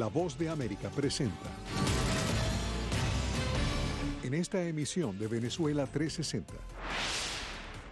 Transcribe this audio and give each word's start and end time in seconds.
La 0.00 0.06
Voz 0.06 0.38
de 0.38 0.48
América 0.48 0.88
presenta. 0.88 1.50
En 4.22 4.32
esta 4.32 4.62
emisión 4.62 5.18
de 5.18 5.26
Venezuela 5.26 5.86
360. 5.86 6.54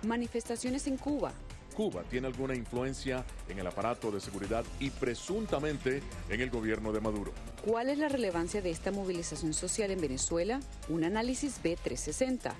Manifestaciones 0.06 0.86
en 0.86 0.96
Cuba. 0.96 1.34
Cuba 1.76 2.04
tiene 2.04 2.26
alguna 2.26 2.54
influencia 2.54 3.26
en 3.46 3.58
el 3.58 3.66
aparato 3.66 4.10
de 4.10 4.20
seguridad 4.20 4.64
y 4.80 4.88
presuntamente 4.88 6.00
en 6.30 6.40
el 6.40 6.48
gobierno 6.48 6.94
de 6.94 7.00
Maduro. 7.02 7.30
¿Cuál 7.62 7.90
es 7.90 7.98
la 7.98 8.08
relevancia 8.08 8.62
de 8.62 8.70
esta 8.70 8.90
movilización 8.90 9.52
social 9.52 9.90
en 9.90 10.00
Venezuela? 10.00 10.60
Un 10.88 11.04
análisis 11.04 11.62
B360. 11.62 12.54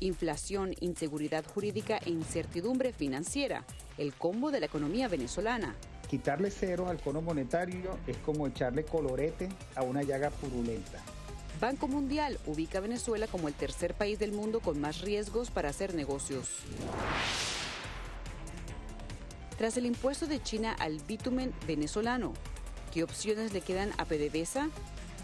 Inflación, 0.00 0.74
inseguridad 0.80 1.44
jurídica 1.44 1.98
e 1.98 2.08
incertidumbre 2.08 2.94
financiera. 2.94 3.66
El 3.98 4.14
combo 4.14 4.50
de 4.50 4.60
la 4.60 4.66
economía 4.66 5.08
venezolana. 5.08 5.76
Quitarle 6.08 6.50
cero 6.50 6.88
al 6.88 7.00
cono 7.00 7.22
monetario 7.22 7.98
es 8.06 8.16
como 8.18 8.46
echarle 8.46 8.84
colorete 8.84 9.48
a 9.74 9.82
una 9.82 10.02
llaga 10.02 10.30
purulenta. 10.30 10.98
Banco 11.60 11.86
Mundial 11.86 12.38
ubica 12.46 12.78
a 12.78 12.80
Venezuela 12.80 13.26
como 13.26 13.48
el 13.48 13.54
tercer 13.54 13.94
país 13.94 14.18
del 14.18 14.32
mundo 14.32 14.60
con 14.60 14.80
más 14.80 15.00
riesgos 15.00 15.50
para 15.50 15.68
hacer 15.68 15.94
negocios. 15.94 16.48
Tras 19.58 19.76
el 19.76 19.86
impuesto 19.86 20.26
de 20.26 20.42
China 20.42 20.74
al 20.78 20.98
bitumen 21.00 21.52
venezolano, 21.66 22.32
¿qué 22.92 23.04
opciones 23.04 23.52
le 23.52 23.60
quedan 23.60 23.92
a 23.98 24.06
PDVSA? 24.06 24.70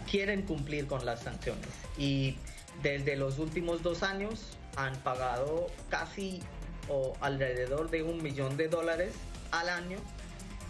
Quieren 0.09 0.43
cumplir 0.43 0.87
con 0.87 1.05
las 1.05 1.23
sanciones 1.23 1.67
y 1.97 2.37
desde 2.81 3.17
los 3.17 3.37
últimos 3.37 3.83
dos 3.83 4.01
años 4.01 4.57
han 4.77 4.95
pagado 5.03 5.67
casi 5.89 6.41
o 6.89 7.13
alrededor 7.21 7.89
de 7.89 8.03
un 8.03 8.21
millón 8.21 8.57
de 8.57 8.67
dólares 8.67 9.13
al 9.51 9.69
año 9.69 9.97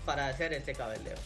para 0.05 0.28
hacer 0.28 0.54
este 0.54 0.73
cabildeo. 0.73 1.18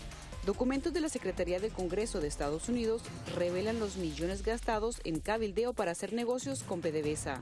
Documentos 0.46 0.92
de 0.92 1.00
la 1.00 1.08
Secretaría 1.08 1.60
del 1.60 1.72
Congreso 1.72 2.20
de 2.20 2.28
Estados 2.28 2.68
Unidos 2.68 3.02
revelan 3.34 3.80
los 3.80 3.96
millones 3.96 4.44
gastados 4.44 5.00
en 5.06 5.22
cabildeo 5.22 5.74
para 5.74 5.92
hacer 5.92 6.12
negocios 6.12 6.64
con 6.64 6.82
PDVSA. 6.82 7.42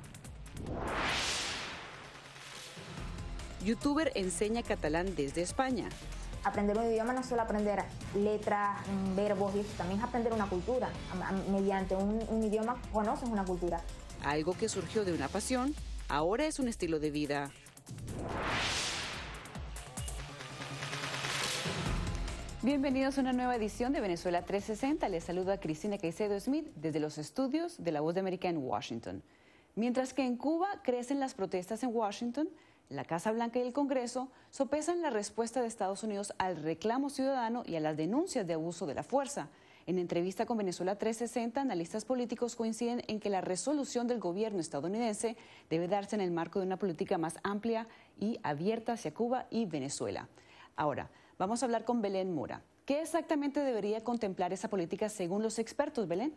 Youtuber 3.66 4.12
enseña 4.16 4.62
catalán 4.62 5.16
desde 5.16 5.42
España. 5.42 5.90
Aprender 6.44 6.78
un 6.78 6.86
idioma 6.86 7.14
no 7.14 7.22
es 7.22 7.28
solo 7.28 7.42
aprender 7.42 7.84
letras, 8.16 8.80
verbos, 9.16 9.54
también 9.78 10.00
es 10.00 10.06
aprender 10.06 10.34
una 10.34 10.48
cultura. 10.48 10.90
Mediante 11.52 11.96
un, 11.96 12.24
un 12.30 12.44
idioma 12.44 12.80
conoces 12.92 13.30
una 13.30 13.46
cultura. 13.46 13.82
Algo 14.24 14.54
que 14.54 14.70
surgió 14.70 15.06
de 15.06 15.14
una 15.14 15.28
pasión, 15.28 15.76
ahora 16.12 16.46
es 16.46 16.60
un 16.60 16.68
estilo 16.68 17.00
de 17.00 17.10
vida. 17.10 17.52
Bienvenidos 22.62 23.18
a 23.18 23.22
una 23.22 23.32
nueva 23.32 23.56
edición 23.56 23.94
de 23.94 24.02
Venezuela 24.02 24.42
360. 24.44 25.08
Les 25.08 25.24
saludo 25.24 25.54
a 25.54 25.58
Cristina 25.60 25.98
Caicedo 25.98 26.38
Smith 26.38 26.68
desde 26.76 27.00
los 27.00 27.18
estudios 27.18 27.82
de 27.82 27.94
la 27.94 28.02
Voz 28.02 28.14
de 28.14 28.20
América 28.20 28.50
en 28.50 28.58
Washington. 28.58 29.24
Mientras 29.76 30.14
que 30.14 30.26
en 30.26 30.36
Cuba 30.36 30.68
crecen 30.84 31.22
las 31.22 31.34
protestas 31.34 31.82
en 31.84 31.96
Washington, 31.96 32.50
la 32.90 33.06
Casa 33.06 33.32
Blanca 33.32 33.60
y 33.60 33.62
el 33.62 33.72
Congreso 33.72 34.30
sopesan 34.50 35.02
la 35.02 35.12
respuesta 35.12 35.62
de 35.62 35.68
Estados 35.68 36.04
Unidos 36.04 36.34
al 36.40 36.62
reclamo 36.62 37.10
ciudadano 37.10 37.64
y 37.66 37.78
a 37.78 37.80
las 37.80 37.96
denuncias 37.96 38.46
de 38.46 38.56
abuso 38.56 38.86
de 38.86 38.96
la 38.96 39.04
fuerza. 39.04 39.48
En 39.92 40.00
entrevista 40.00 40.46
con 40.46 40.56
Venezuela 40.56 40.96
360, 40.96 41.60
analistas 41.60 42.06
políticos 42.06 42.56
coinciden 42.56 43.04
en 43.10 43.20
que 43.20 43.30
la 43.30 43.42
resolución 43.42 44.08
del 44.08 44.22
gobierno 44.22 44.62
estadounidense 44.62 45.36
debe 45.70 45.90
darse 45.90 46.16
en 46.16 46.22
el 46.22 46.32
marco 46.32 46.60
de 46.60 46.66
una 46.66 46.78
política 46.78 47.18
más 47.18 47.36
amplia 47.44 47.90
y 48.18 48.40
abierta 48.42 48.94
hacia 48.94 49.14
Cuba 49.14 49.48
y 49.50 49.66
Venezuela. 49.66 50.30
Ahora, 50.78 51.12
Vamos 51.42 51.64
a 51.64 51.66
hablar 51.66 51.86
con 51.86 52.04
Belén 52.04 52.36
Mora. 52.36 52.62
¿Qué 52.86 53.02
exactamente 53.02 53.62
debería 53.62 54.04
contemplar 54.04 54.54
esa 54.54 54.70
política 54.70 55.10
según 55.10 55.42
los 55.42 55.58
expertos, 55.58 56.08
Belén? 56.08 56.36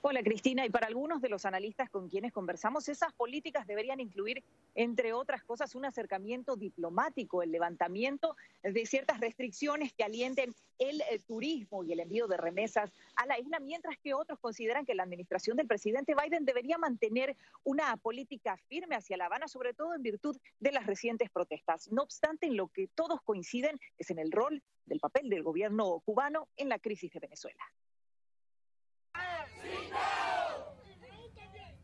Hola 0.00 0.22
Cristina, 0.22 0.64
y 0.66 0.70
para 0.70 0.86
algunos 0.86 1.20
de 1.20 1.28
los 1.28 1.44
analistas 1.44 1.90
con 1.90 2.08
quienes 2.08 2.32
conversamos, 2.32 2.88
esas 2.88 3.12
políticas 3.12 3.66
deberían 3.66 4.00
incluir, 4.00 4.42
entre 4.74 5.12
otras 5.12 5.42
cosas, 5.44 5.74
un 5.74 5.84
acercamiento 5.84 6.56
diplomático, 6.56 7.42
el 7.42 7.52
levantamiento 7.52 8.36
de 8.62 8.86
ciertas 8.86 9.20
restricciones 9.20 9.92
que 9.92 10.04
alienten 10.04 10.54
el, 10.78 11.00
eh, 11.02 11.18
turismo 11.26 11.84
y 11.84 11.92
el 11.92 12.00
envío 12.00 12.28
de 12.28 12.36
remesas 12.36 12.92
a 13.16 13.26
la 13.26 13.38
isla, 13.38 13.60
mientras 13.60 13.96
que 13.98 14.14
otros 14.14 14.38
consideran 14.38 14.86
que 14.86 14.94
la 14.94 15.02
administración 15.02 15.56
del 15.56 15.66
presidente 15.66 16.14
Biden 16.14 16.44
debería 16.44 16.78
mantener 16.78 17.36
una 17.64 17.96
política 17.96 18.56
firme 18.68 18.96
hacia 18.96 19.16
La 19.16 19.26
Habana, 19.26 19.48
sobre 19.48 19.74
todo 19.74 19.94
en 19.94 20.02
virtud 20.02 20.36
de 20.60 20.72
las 20.72 20.86
recientes 20.86 21.30
protestas. 21.30 21.90
No 21.90 22.02
obstante, 22.02 22.46
en 22.46 22.56
lo 22.56 22.68
que 22.68 22.88
todos 22.88 23.20
coinciden 23.22 23.78
es 23.98 24.10
en 24.10 24.18
el 24.18 24.32
rol 24.32 24.62
del 24.86 25.00
papel 25.00 25.28
del 25.28 25.42
gobierno 25.42 26.00
cubano 26.04 26.48
en 26.56 26.68
la 26.68 26.78
crisis 26.78 27.12
de 27.12 27.20
Venezuela. 27.20 27.64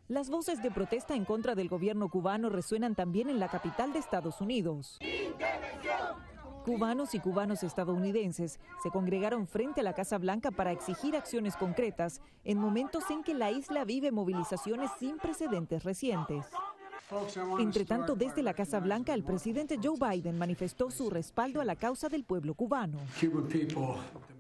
Las 0.09 0.29
voces 0.29 0.63
de 0.63 0.71
protesta 0.71 1.15
en 1.15 1.25
contra 1.25 1.55
del 1.55 1.71
gobierno 1.71 2.11
cubano 2.11 2.51
resuenan 2.51 2.95
también 2.95 3.31
en 3.31 3.41
la 3.41 3.49
capital 3.49 3.95
de 3.95 4.01
Estados 4.01 4.43
Unidos. 4.43 4.99
Cubanos 6.67 7.15
y 7.15 7.21
cubanos 7.21 7.63
estadounidenses 7.63 8.61
se 8.83 8.91
congregaron 8.91 9.47
frente 9.47 9.81
a 9.81 9.85
la 9.85 9.95
Casa 9.95 10.19
Blanca 10.19 10.51
para 10.51 10.73
exigir 10.73 11.17
acciones 11.17 11.57
concretas 11.57 12.21
en 12.45 12.59
momentos 12.59 13.05
en 13.11 13.23
que 13.23 13.33
la 13.33 13.51
isla 13.51 13.85
vive 13.87 14.13
movilizaciones 14.13 14.91
sin 14.99 15.17
precedentes 15.17 15.85
recientes. 15.85 16.45
Entre 17.59 17.87
tanto, 17.87 18.15
desde 18.15 18.43
la 18.43 18.53
Casa 18.53 18.81
Blanca, 18.81 19.15
el 19.15 19.25
presidente 19.25 19.79
Joe 19.83 19.97
Biden 19.99 20.37
manifestó 20.37 20.91
su 20.91 21.09
respaldo 21.09 21.63
a 21.63 21.65
la 21.65 21.77
causa 21.77 22.11
del 22.11 22.25
pueblo 22.25 22.55
cubano. 22.55 22.99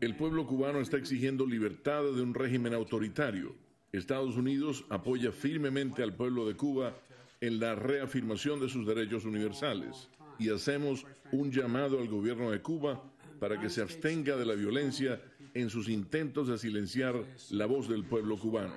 El 0.00 0.16
pueblo 0.16 0.46
cubano 0.46 0.80
está 0.80 0.98
exigiendo 0.98 1.46
libertad 1.46 2.02
de 2.02 2.22
un 2.22 2.34
régimen 2.34 2.74
autoritario. 2.74 3.63
Estados 3.96 4.36
Unidos 4.36 4.84
apoya 4.90 5.30
firmemente 5.30 6.02
al 6.02 6.14
pueblo 6.14 6.46
de 6.46 6.56
Cuba 6.56 6.94
en 7.40 7.60
la 7.60 7.76
reafirmación 7.76 8.58
de 8.58 8.68
sus 8.68 8.86
derechos 8.86 9.24
universales 9.24 10.08
y 10.38 10.50
hacemos 10.50 11.06
un 11.30 11.52
llamado 11.52 12.00
al 12.00 12.08
gobierno 12.08 12.50
de 12.50 12.60
Cuba 12.60 13.02
para 13.38 13.60
que 13.60 13.70
se 13.70 13.82
abstenga 13.82 14.36
de 14.36 14.46
la 14.46 14.54
violencia 14.54 15.20
en 15.54 15.70
sus 15.70 15.88
intentos 15.88 16.48
de 16.48 16.58
silenciar 16.58 17.14
la 17.50 17.66
voz 17.66 17.88
del 17.88 18.04
pueblo 18.04 18.36
cubano. 18.36 18.74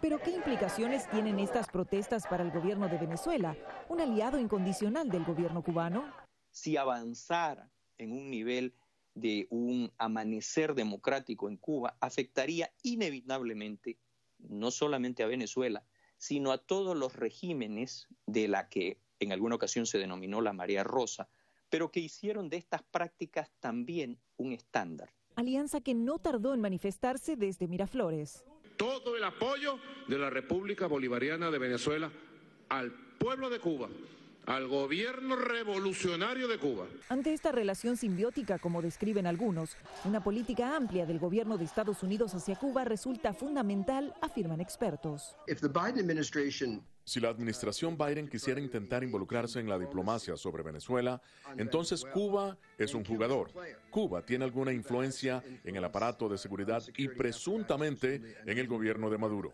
Pero 0.00 0.18
¿qué 0.18 0.30
implicaciones 0.30 1.08
tienen 1.10 1.38
estas 1.38 1.68
protestas 1.68 2.26
para 2.26 2.42
el 2.42 2.50
gobierno 2.50 2.88
de 2.88 2.98
Venezuela, 2.98 3.56
un 3.88 4.00
aliado 4.00 4.40
incondicional 4.40 5.08
del 5.08 5.24
gobierno 5.24 5.62
cubano? 5.62 6.04
Si 6.50 6.76
avanzara 6.76 7.70
en 7.98 8.10
un 8.10 8.30
nivel 8.30 8.74
de 9.14 9.46
un 9.50 9.92
amanecer 9.98 10.74
democrático 10.74 11.48
en 11.48 11.56
Cuba, 11.56 11.96
afectaría 12.00 12.72
inevitablemente 12.82 13.98
no 14.38 14.70
solamente 14.70 15.22
a 15.22 15.26
Venezuela, 15.26 15.84
sino 16.16 16.52
a 16.52 16.58
todos 16.58 16.96
los 16.96 17.16
regímenes 17.16 18.08
de 18.26 18.48
la 18.48 18.68
que 18.68 18.98
en 19.18 19.32
alguna 19.32 19.56
ocasión 19.56 19.86
se 19.86 19.98
denominó 19.98 20.40
la 20.40 20.52
María 20.52 20.84
Rosa, 20.84 21.28
pero 21.68 21.90
que 21.90 22.00
hicieron 22.00 22.48
de 22.48 22.56
estas 22.56 22.82
prácticas 22.82 23.50
también 23.60 24.18
un 24.36 24.52
estándar. 24.52 25.10
Alianza 25.36 25.80
que 25.80 25.94
no 25.94 26.18
tardó 26.18 26.54
en 26.54 26.60
manifestarse 26.60 27.36
desde 27.36 27.68
Miraflores 27.68 28.44
todo 28.80 29.14
el 29.14 29.24
apoyo 29.24 29.78
de 30.08 30.16
la 30.16 30.30
República 30.30 30.86
Bolivariana 30.86 31.50
de 31.50 31.58
Venezuela 31.58 32.10
al 32.70 32.90
pueblo 33.18 33.50
de 33.50 33.60
Cuba, 33.60 33.90
al 34.46 34.68
gobierno 34.68 35.36
revolucionario 35.36 36.48
de 36.48 36.58
Cuba. 36.58 36.86
Ante 37.08 37.32
esta 37.32 37.52
relación 37.52 37.96
simbiótica, 37.96 38.58
como 38.58 38.82
describen 38.82 39.26
algunos, 39.26 39.76
una 40.04 40.22
política 40.22 40.76
amplia 40.76 41.06
del 41.06 41.18
gobierno 41.18 41.58
de 41.58 41.64
Estados 41.64 42.02
Unidos 42.02 42.34
hacia 42.34 42.56
Cuba 42.56 42.84
resulta 42.84 43.32
fundamental, 43.32 44.14
afirman 44.20 44.60
expertos. 44.60 45.36
Si 47.04 47.18
la 47.18 47.28
administración 47.28 47.98
Biden 47.98 48.28
quisiera 48.28 48.60
intentar 48.60 49.02
involucrarse 49.02 49.58
en 49.58 49.68
la 49.68 49.78
diplomacia 49.78 50.36
sobre 50.36 50.62
Venezuela, 50.62 51.20
entonces 51.56 52.04
Cuba 52.04 52.56
es 52.78 52.94
un 52.94 53.04
jugador. 53.04 53.50
Cuba 53.90 54.22
tiene 54.22 54.44
alguna 54.44 54.72
influencia 54.72 55.42
en 55.64 55.74
el 55.74 55.84
aparato 55.84 56.28
de 56.28 56.38
seguridad 56.38 56.82
y 56.96 57.08
presuntamente 57.08 58.36
en 58.46 58.58
el 58.58 58.68
gobierno 58.68 59.10
de 59.10 59.18
Maduro. 59.18 59.52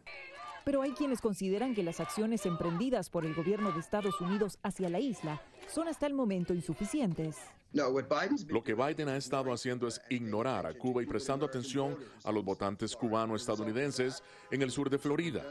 Pero 0.67 0.83
hay 0.83 0.91
quienes 0.91 1.21
consideran 1.21 1.77
que 1.77 1.85
las 1.85 2.01
acciones 2.01 2.45
emprendidas 2.45 3.09
por 3.09 3.25
el 3.25 3.37
gobierno 3.37 3.71
de 3.71 3.79
Estados 3.79 4.21
Unidos 4.21 4.59
hacia 4.65 4.89
la 4.89 4.99
isla 4.99 5.41
son 5.69 5.87
hasta 5.87 6.09
el 6.09 6.13
momento 6.13 6.55
insuficientes. 6.55 7.37
Lo 7.73 8.63
que 8.63 8.75
Biden 8.75 9.09
ha 9.09 9.17
estado 9.17 9.53
haciendo 9.53 9.87
es 9.87 10.01
ignorar 10.11 10.67
a 10.67 10.75
Cuba 10.75 11.03
y 11.03 11.07
prestando 11.07 11.47
atención 11.47 11.97
a 12.25 12.33
los 12.33 12.45
votantes 12.45 12.95
cubano-estadounidenses 12.97 14.23
en 14.51 14.63
el 14.63 14.71
sur 14.71 14.91
de 14.91 14.99
Florida. 14.99 15.45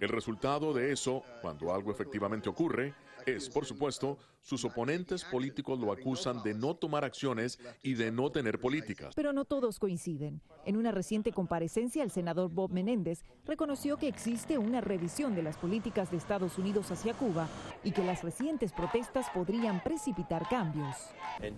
El 0.00 0.08
resultado 0.08 0.72
de 0.72 0.92
eso, 0.92 1.22
cuando 1.42 1.72
algo 1.72 1.90
efectivamente 1.90 2.48
ocurre, 2.48 2.94
es, 3.26 3.50
por 3.50 3.66
supuesto, 3.66 4.16
sus 4.40 4.64
oponentes 4.64 5.24
políticos 5.24 5.78
lo 5.78 5.92
acusan 5.92 6.42
de 6.42 6.54
no 6.54 6.74
tomar 6.74 7.04
acciones 7.04 7.58
y 7.82 7.92
de 7.92 8.10
no 8.10 8.32
tener 8.32 8.58
políticas. 8.58 9.14
Pero 9.14 9.34
no 9.34 9.44
todos 9.44 9.78
coinciden. 9.78 10.40
En 10.64 10.76
una 10.78 10.90
reciente 10.90 11.30
comparecencia, 11.30 12.02
el 12.02 12.10
senador 12.10 12.50
Bob 12.50 12.70
Menéndez 12.72 13.22
reconoció 13.44 13.98
que 13.98 14.08
existe 14.08 14.56
una 14.56 14.80
revisión 14.80 15.34
de 15.34 15.42
las 15.42 15.58
políticas 15.58 16.10
de 16.10 16.16
Estados 16.16 16.56
Unidos 16.56 16.90
hacia 16.90 17.12
Cuba 17.12 17.46
y 17.84 17.92
que 17.92 18.04
las 18.04 18.22
recientes 18.22 18.72
protestas 18.72 19.26
podrían 19.34 19.50
podrían 19.50 19.82
precipitar 19.82 20.46
cambios. 20.48 20.96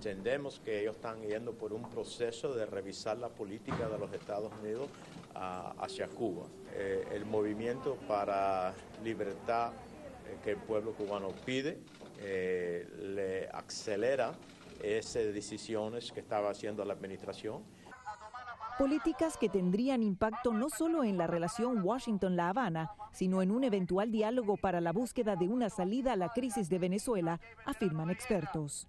Entendemos 0.04 0.58
que 0.58 0.81
ellos 0.81 0.96
están 0.96 1.22
yendo 1.22 1.52
por 1.52 1.72
un 1.72 1.88
proceso 1.88 2.52
de 2.54 2.66
revisar 2.66 3.16
la 3.19 3.28
política 3.28 3.88
de 3.88 3.99
los 4.00 4.12
Estados 4.12 4.52
Unidos 4.60 4.88
ah, 5.37 5.75
hacia 5.78 6.08
Cuba. 6.08 6.49
Eh, 6.72 7.06
el 7.12 7.25
movimiento 7.25 7.94
para 8.08 8.75
libertad 9.04 9.70
eh, 10.26 10.38
que 10.43 10.50
el 10.50 10.56
pueblo 10.56 10.93
cubano 10.94 11.28
pide 11.46 11.78
eh, 12.19 12.88
le 12.99 13.49
acelera 13.50 14.34
esas 14.82 15.32
decisiones 15.32 16.10
que 16.10 16.19
estaba 16.19 16.50
haciendo 16.50 16.84
la 16.84 16.94
administración. 16.94 17.62
Políticas 18.81 19.37
que 19.37 19.49
tendrían 19.49 20.02
impacto 20.02 20.52
no 20.52 20.69
solo 20.69 21.04
en 21.04 21.16
la 21.16 21.28
relación 21.28 21.81
Washington-La 21.81 22.49
Habana, 22.49 22.90
sino 23.12 23.40
en 23.40 23.52
un 23.52 23.62
eventual 23.62 24.10
diálogo 24.10 24.56
para 24.56 24.81
la 24.81 24.90
búsqueda 24.90 25.37
de 25.37 25.46
una 25.46 25.70
salida 25.70 26.14
a 26.14 26.16
la 26.16 26.31
crisis 26.31 26.69
de 26.69 26.81
Venezuela, 26.81 27.38
afirman 27.66 28.10
expertos. 28.10 28.88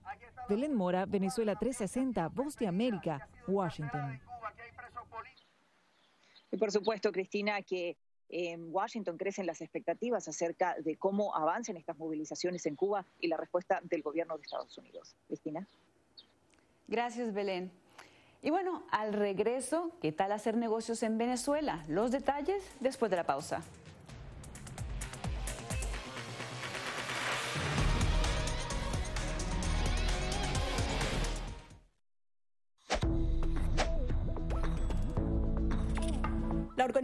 Belén 0.49 0.73
Mora, 0.73 1.05
Venezuela 1.05 1.55
360, 1.55 2.27
Voz 2.29 2.55
de 2.57 2.67
América, 2.67 3.27
Washington. 3.47 4.19
Y 6.51 6.57
por 6.57 6.71
supuesto, 6.71 7.11
Cristina, 7.11 7.61
que 7.61 7.97
en 8.29 8.73
Washington 8.73 9.17
crecen 9.17 9.45
las 9.45 9.61
expectativas 9.61 10.27
acerca 10.27 10.75
de 10.79 10.97
cómo 10.97 11.35
avancen 11.35 11.77
estas 11.77 11.97
movilizaciones 11.97 12.65
en 12.65 12.75
Cuba 12.75 13.05
y 13.19 13.27
la 13.27 13.37
respuesta 13.37 13.79
del 13.83 14.01
gobierno 14.01 14.37
de 14.37 14.43
Estados 14.43 14.77
Unidos. 14.77 15.15
Cristina. 15.27 15.67
Gracias, 16.87 17.33
Belén. 17.33 17.71
Y 18.41 18.49
bueno, 18.49 18.83
al 18.91 19.13
regreso, 19.13 19.91
¿qué 20.01 20.11
tal 20.11 20.31
hacer 20.31 20.57
negocios 20.57 21.01
en 21.03 21.17
Venezuela? 21.17 21.85
Los 21.87 22.11
detalles 22.11 22.63
después 22.81 23.09
de 23.09 23.17
la 23.17 23.23
pausa. 23.23 23.63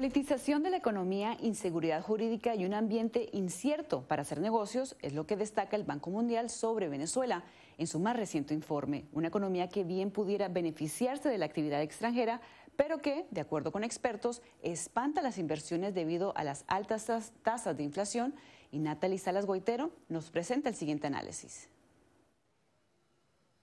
Politización 0.00 0.62
de 0.62 0.70
la 0.70 0.78
economía, 0.78 1.36
inseguridad 1.42 2.00
jurídica 2.00 2.54
y 2.54 2.64
un 2.64 2.72
ambiente 2.72 3.28
incierto 3.32 4.00
para 4.08 4.22
hacer 4.22 4.40
negocios 4.40 4.96
es 5.02 5.12
lo 5.12 5.26
que 5.26 5.36
destaca 5.36 5.76
el 5.76 5.84
Banco 5.84 6.08
Mundial 6.08 6.48
sobre 6.48 6.88
Venezuela 6.88 7.44
en 7.76 7.86
su 7.86 8.00
más 8.00 8.16
reciente 8.16 8.54
informe. 8.54 9.04
Una 9.12 9.28
economía 9.28 9.68
que 9.68 9.84
bien 9.84 10.10
pudiera 10.10 10.48
beneficiarse 10.48 11.28
de 11.28 11.36
la 11.36 11.44
actividad 11.44 11.82
extranjera, 11.82 12.40
pero 12.76 13.02
que, 13.02 13.26
de 13.30 13.42
acuerdo 13.42 13.72
con 13.72 13.84
expertos, 13.84 14.40
espanta 14.62 15.20
las 15.20 15.36
inversiones 15.36 15.92
debido 15.92 16.34
a 16.34 16.44
las 16.44 16.64
altas 16.66 17.34
tasas 17.42 17.76
de 17.76 17.82
inflación. 17.82 18.34
Y 18.72 18.78
Natalie 18.78 19.18
Salas 19.18 19.44
Goitero 19.44 19.90
nos 20.08 20.30
presenta 20.30 20.70
el 20.70 20.76
siguiente 20.76 21.08
análisis. 21.08 21.68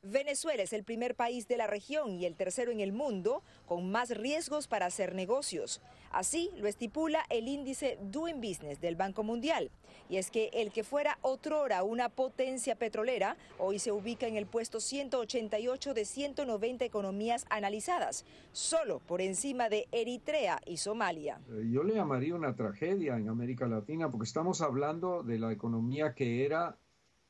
Venezuela 0.10 0.64
es 0.64 0.72
el 0.72 0.86
primer 0.86 1.16
país 1.16 1.48
de 1.48 1.58
la 1.58 1.68
región 1.68 2.16
y 2.16 2.26
el 2.26 2.36
tercero 2.36 2.72
en 2.72 2.80
el 2.80 2.94
mundo 2.94 3.44
con 3.66 3.92
más 3.92 4.10
riesgos 4.10 4.68
para 4.68 4.86
hacer 4.86 5.14
negocios. 5.14 5.82
Así 6.12 6.50
lo 6.58 6.68
estipula 6.68 7.26
el 7.30 7.50
índice 7.50 8.00
Doing 8.02 8.40
Business 8.40 8.80
del 8.80 8.96
Banco 8.96 9.24
Mundial. 9.24 9.70
Y 10.10 10.16
es 10.16 10.32
que 10.32 10.50
el 10.54 10.72
que 10.72 10.86
fuera 10.86 11.18
otrora 11.22 11.84
una 11.84 12.08
potencia 12.08 12.76
petrolera, 12.76 13.36
hoy 13.60 13.80
se 13.80 13.92
ubica 13.92 14.28
en 14.28 14.38
el 14.38 14.46
puesto 14.46 14.80
188 14.80 15.94
de 15.94 16.06
190 16.06 16.86
economías 16.86 17.46
analizadas, 17.50 18.26
solo 18.54 19.00
por 19.00 19.20
encima 19.20 19.68
de 19.68 19.88
Eritrea 19.92 20.62
y 20.66 20.78
Somalia. 20.78 21.42
Eh, 21.50 21.70
yo 21.70 21.84
le 21.84 21.96
llamaría 21.96 22.36
una 22.36 22.56
tragedia 22.56 23.18
en 23.18 23.28
América 23.28 23.68
Latina 23.68 24.10
porque 24.10 24.26
estamos 24.26 24.62
hablando 24.62 25.24
de 25.24 25.40
la 25.40 25.52
economía 25.52 26.14
que 26.14 26.46
era 26.46 26.78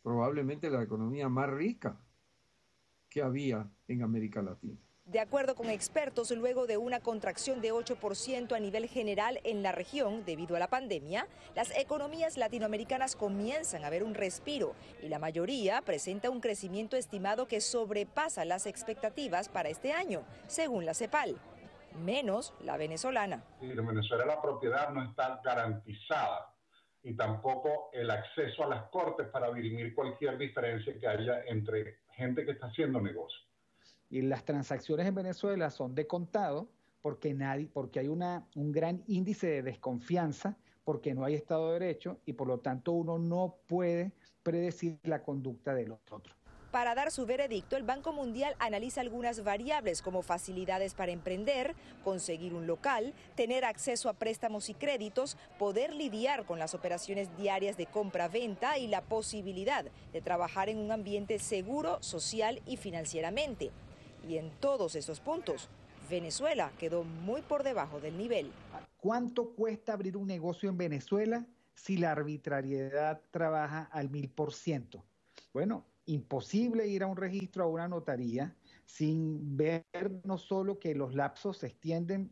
probablemente 0.03 0.69
la 0.69 0.83
economía 0.83 1.27
más 1.29 1.49
rica 1.49 1.97
que 3.17 3.23
había 3.23 3.67
en 3.87 4.03
América 4.03 4.43
Latina. 4.43 4.77
De 5.05 5.19
acuerdo 5.19 5.55
con 5.55 5.71
expertos, 5.71 6.29
luego 6.29 6.67
de 6.67 6.77
una 6.77 6.99
contracción 6.99 7.61
de 7.61 7.73
8% 7.73 8.55
a 8.55 8.59
nivel 8.59 8.85
general 8.87 9.39
en 9.43 9.63
la 9.63 9.71
región 9.71 10.23
debido 10.23 10.55
a 10.55 10.59
la 10.59 10.67
pandemia, 10.67 11.27
las 11.55 11.75
economías 11.75 12.37
latinoamericanas 12.37 13.15
comienzan 13.15 13.83
a 13.83 13.89
ver 13.89 14.03
un 14.03 14.13
respiro 14.13 14.75
y 15.01 15.07
la 15.09 15.17
mayoría 15.17 15.81
presenta 15.81 16.29
un 16.29 16.41
crecimiento 16.41 16.95
estimado 16.95 17.47
que 17.47 17.59
sobrepasa 17.59 18.45
las 18.45 18.67
expectativas 18.67 19.49
para 19.49 19.69
este 19.69 19.93
año, 19.93 20.21
según 20.45 20.85
la 20.85 20.93
CEPAL, 20.93 21.37
menos 22.05 22.53
la 22.61 22.77
venezolana. 22.77 23.43
En 23.61 23.83
Venezuela 23.83 24.27
la 24.27 24.39
propiedad 24.39 24.91
no 24.91 25.01
está 25.01 25.41
garantizada 25.43 26.53
y 27.01 27.15
tampoco 27.15 27.89
el 27.93 28.11
acceso 28.11 28.63
a 28.63 28.67
las 28.67 28.83
cortes 28.89 29.27
para 29.29 29.51
dirimir 29.51 29.95
cualquier 29.95 30.37
diferencia 30.37 30.93
que 30.99 31.07
haya 31.07 31.41
entre 31.47 32.05
gente 32.17 32.45
que 32.45 32.51
está 32.51 32.67
haciendo 32.67 32.99
negocio. 32.99 33.39
Y 34.09 34.21
las 34.23 34.43
transacciones 34.43 35.05
en 35.07 35.15
Venezuela 35.15 35.69
son 35.69 35.93
de 35.95 36.07
contado 36.07 36.67
porque, 37.01 37.33
nadie, 37.33 37.69
porque 37.71 37.99
hay 37.99 38.07
una, 38.07 38.47
un 38.55 38.71
gran 38.71 39.03
índice 39.07 39.47
de 39.47 39.61
desconfianza, 39.63 40.57
porque 40.83 41.13
no 41.13 41.23
hay 41.23 41.35
Estado 41.35 41.67
de 41.67 41.79
Derecho 41.79 42.19
y 42.25 42.33
por 42.33 42.47
lo 42.47 42.59
tanto 42.59 42.91
uno 42.91 43.19
no 43.19 43.57
puede 43.67 44.13
predecir 44.43 44.99
la 45.03 45.21
conducta 45.21 45.75
de 45.75 45.87
los 45.87 45.99
otros. 46.11 46.35
Para 46.71 46.95
dar 46.95 47.11
su 47.11 47.25
veredicto, 47.25 47.77
el 47.77 47.83
Banco 47.83 48.11
Mundial 48.11 48.55
analiza 48.59 48.99
algunas 48.99 49.43
variables 49.43 50.01
como 50.01 50.21
facilidades 50.21 50.93
para 50.93 51.13
emprender, 51.13 51.75
conseguir 52.03 52.53
un 52.53 52.67
local, 52.67 53.13
tener 53.35 53.63
acceso 53.63 54.09
a 54.09 54.13
préstamos 54.13 54.69
y 54.69 54.73
créditos, 54.73 55.37
poder 55.57 55.93
lidiar 55.93 56.45
con 56.45 56.59
las 56.59 56.73
operaciones 56.73 57.35
diarias 57.37 57.77
de 57.77 57.85
compra-venta 57.85 58.77
y 58.77 58.87
la 58.87 59.01
posibilidad 59.01 59.85
de 60.11 60.21
trabajar 60.21 60.67
en 60.67 60.77
un 60.77 60.91
ambiente 60.91 61.39
seguro, 61.39 62.03
social 62.03 62.61
y 62.65 62.75
financieramente. 62.75 63.71
Y 64.27 64.37
en 64.37 64.51
todos 64.59 64.95
esos 64.95 65.21
puntos, 65.21 65.69
Venezuela 66.09 66.73
quedó 66.77 67.05
muy 67.05 67.41
por 67.41 67.63
debajo 67.63 68.01
del 68.01 68.17
nivel. 68.17 68.51
¿Cuánto 68.97 69.51
cuesta 69.51 69.93
abrir 69.93 70.17
un 70.17 70.27
negocio 70.27 70.69
en 70.69 70.77
Venezuela 70.77 71.45
si 71.75 71.95
la 71.95 72.11
arbitrariedad 72.11 73.21
trabaja 73.31 73.87
al 73.91 74.09
mil 74.09 74.29
por 74.29 74.53
ciento? 74.53 75.05
Bueno, 75.53 75.85
imposible 76.07 76.87
ir 76.87 77.03
a 77.03 77.07
un 77.07 77.17
registro, 77.17 77.63
a 77.63 77.67
una 77.67 77.87
notaría, 77.87 78.55
sin 78.85 79.55
ver 79.55 79.85
no 80.23 80.37
solo 80.37 80.79
que 80.79 80.95
los 80.95 81.13
lapsos 81.13 81.59
se 81.59 81.67
extienden 81.67 82.31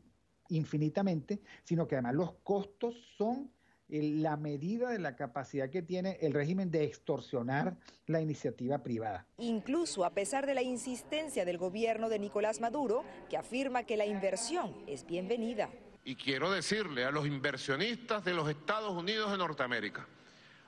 infinitamente, 0.49 1.41
sino 1.63 1.87
que 1.87 1.95
además 1.95 2.15
los 2.15 2.33
costos 2.43 2.95
son 3.17 3.51
la 3.87 4.35
medida 4.35 4.89
de 4.89 4.99
la 4.99 5.15
capacidad 5.15 5.69
que 5.69 5.83
tiene 5.83 6.17
el 6.21 6.33
régimen 6.33 6.71
de 6.71 6.85
extorsionar 6.85 7.77
la 8.07 8.19
iniciativa 8.19 8.79
privada. 8.81 9.27
Incluso 9.37 10.05
a 10.05 10.11
pesar 10.11 10.47
de 10.47 10.55
la 10.55 10.63
insistencia 10.63 11.45
del 11.45 11.57
gobierno 11.57 12.09
de 12.09 12.17
Nicolás 12.17 12.61
Maduro, 12.61 13.03
que 13.29 13.37
afirma 13.37 13.83
que 13.83 13.97
la 13.97 14.05
inversión 14.05 14.73
es 14.87 15.05
bienvenida. 15.05 15.69
Y 16.03 16.15
quiero 16.15 16.51
decirle 16.51 17.03
a 17.03 17.11
los 17.11 17.27
inversionistas 17.27 18.23
de 18.23 18.33
los 18.33 18.49
Estados 18.49 18.91
Unidos 18.91 19.31
de 19.31 19.37
Norteamérica, 19.37 20.07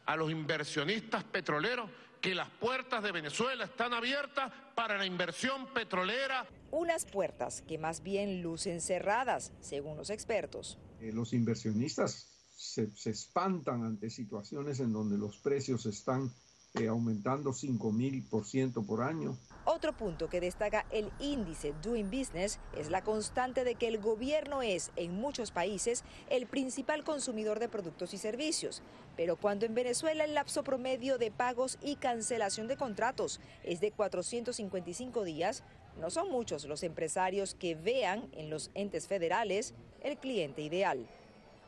a 0.05 0.15
los 0.15 0.31
inversionistas 0.31 1.23
petroleros, 1.23 1.89
que 2.21 2.35
las 2.35 2.49
puertas 2.49 3.03
de 3.03 3.11
Venezuela 3.11 3.65
están 3.65 3.93
abiertas 3.93 4.51
para 4.75 4.97
la 4.97 5.05
inversión 5.05 5.67
petrolera. 5.73 6.45
Unas 6.71 7.05
puertas 7.05 7.63
que 7.67 7.77
más 7.77 8.03
bien 8.03 8.41
lucen 8.41 8.81
cerradas, 8.81 9.51
según 9.61 9.97
los 9.97 10.09
expertos. 10.09 10.77
Eh, 10.99 11.11
los 11.13 11.33
inversionistas 11.33 12.27
se, 12.55 12.89
se, 12.95 13.11
espantan 13.11 13.83
ante 13.83 14.09
situaciones 14.09 14.79
en 14.79 14.91
donde 14.91 15.17
los 15.17 15.37
precios 15.37 15.85
están 15.85 16.31
eh, 16.73 16.87
aumentando 16.87 17.51
5.000% 17.51 18.85
por 18.85 19.01
año. 19.01 19.37
Otro 19.69 19.91
punto 19.91 20.29
que 20.29 20.39
destaca 20.39 20.85
el 20.91 21.11
índice 21.19 21.73
Doing 21.83 22.09
Business 22.09 22.57
es 22.77 22.89
la 22.89 23.03
constante 23.03 23.65
de 23.65 23.75
que 23.75 23.89
el 23.89 23.97
gobierno 23.97 24.61
es, 24.61 24.91
en 24.95 25.11
muchos 25.11 25.51
países, 25.51 26.05
el 26.29 26.47
principal 26.47 27.03
consumidor 27.03 27.59
de 27.59 27.67
productos 27.67 28.13
y 28.13 28.17
servicios. 28.17 28.81
Pero 29.17 29.35
cuando 29.35 29.65
en 29.65 29.75
Venezuela 29.75 30.23
el 30.23 30.35
lapso 30.35 30.63
promedio 30.63 31.17
de 31.17 31.31
pagos 31.31 31.79
y 31.81 31.97
cancelación 31.97 32.69
de 32.69 32.77
contratos 32.77 33.41
es 33.65 33.81
de 33.81 33.91
455 33.91 35.25
días, 35.25 35.63
no 35.99 36.11
son 36.11 36.31
muchos 36.31 36.63
los 36.63 36.81
empresarios 36.81 37.53
que 37.53 37.75
vean 37.75 38.29
en 38.37 38.49
los 38.49 38.71
entes 38.73 39.05
federales 39.05 39.73
el 40.01 40.15
cliente 40.15 40.61
ideal. 40.61 41.05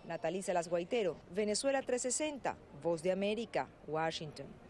Natalisa 0.08 0.53
Las 0.53 0.70
Guaitero, 0.70 1.18
Venezuela 1.36 1.82
360, 1.82 2.56
Voz 2.82 3.03
de 3.03 3.12
América, 3.12 3.68
Washington. 3.88 4.68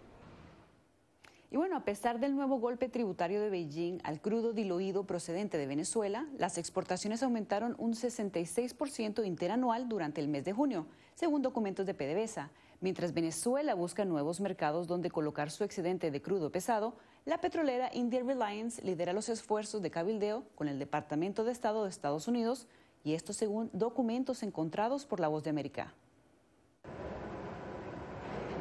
Y 1.52 1.58
bueno, 1.58 1.76
a 1.76 1.84
pesar 1.84 2.20
del 2.20 2.36
nuevo 2.36 2.60
golpe 2.60 2.90
tributario 2.90 3.42
de 3.42 3.50
Beijing 3.50 3.98
al 4.04 4.22
crudo 4.22 4.54
diluido 4.54 5.06
procedente 5.06 5.58
de 5.58 5.66
Venezuela, 5.66 6.28
las 6.38 6.60
exportaciones 6.60 7.24
aumentaron 7.24 7.76
un 7.80 7.94
66% 7.94 9.26
interanual 9.26 9.90
durante 9.90 10.22
el 10.22 10.28
mes 10.28 10.46
de 10.46 10.54
junio, 10.54 10.86
según 11.16 11.42
documentos 11.42 11.88
de 11.88 11.96
PDVSA. 11.96 12.52
Mientras 12.82 13.16
Venezuela 13.16 13.74
busca 13.74 14.06
nuevos 14.06 14.40
mercados 14.42 14.86
donde 14.86 15.10
colocar 15.10 15.50
su 15.50 15.64
excedente 15.64 16.12
de 16.12 16.22
crudo 16.22 16.52
pesado, 16.52 16.94
la 17.26 17.42
petrolera 17.42 17.90
India 17.96 18.22
Reliance 18.22 18.84
lidera 18.86 19.12
los 19.12 19.28
esfuerzos 19.28 19.82
de 19.82 19.90
cabildeo 19.90 20.44
con 20.54 20.68
el 20.68 20.78
Departamento 20.78 21.44
de 21.46 21.52
Estado 21.52 21.84
de 21.84 21.90
Estados 21.90 22.28
Unidos, 22.28 22.68
y 23.04 23.16
esto 23.16 23.34
según 23.34 23.72
documentos 23.74 24.44
encontrados 24.44 25.08
por 25.08 25.20
La 25.20 25.30
Voz 25.30 25.44
de 25.44 25.50
América 25.50 25.96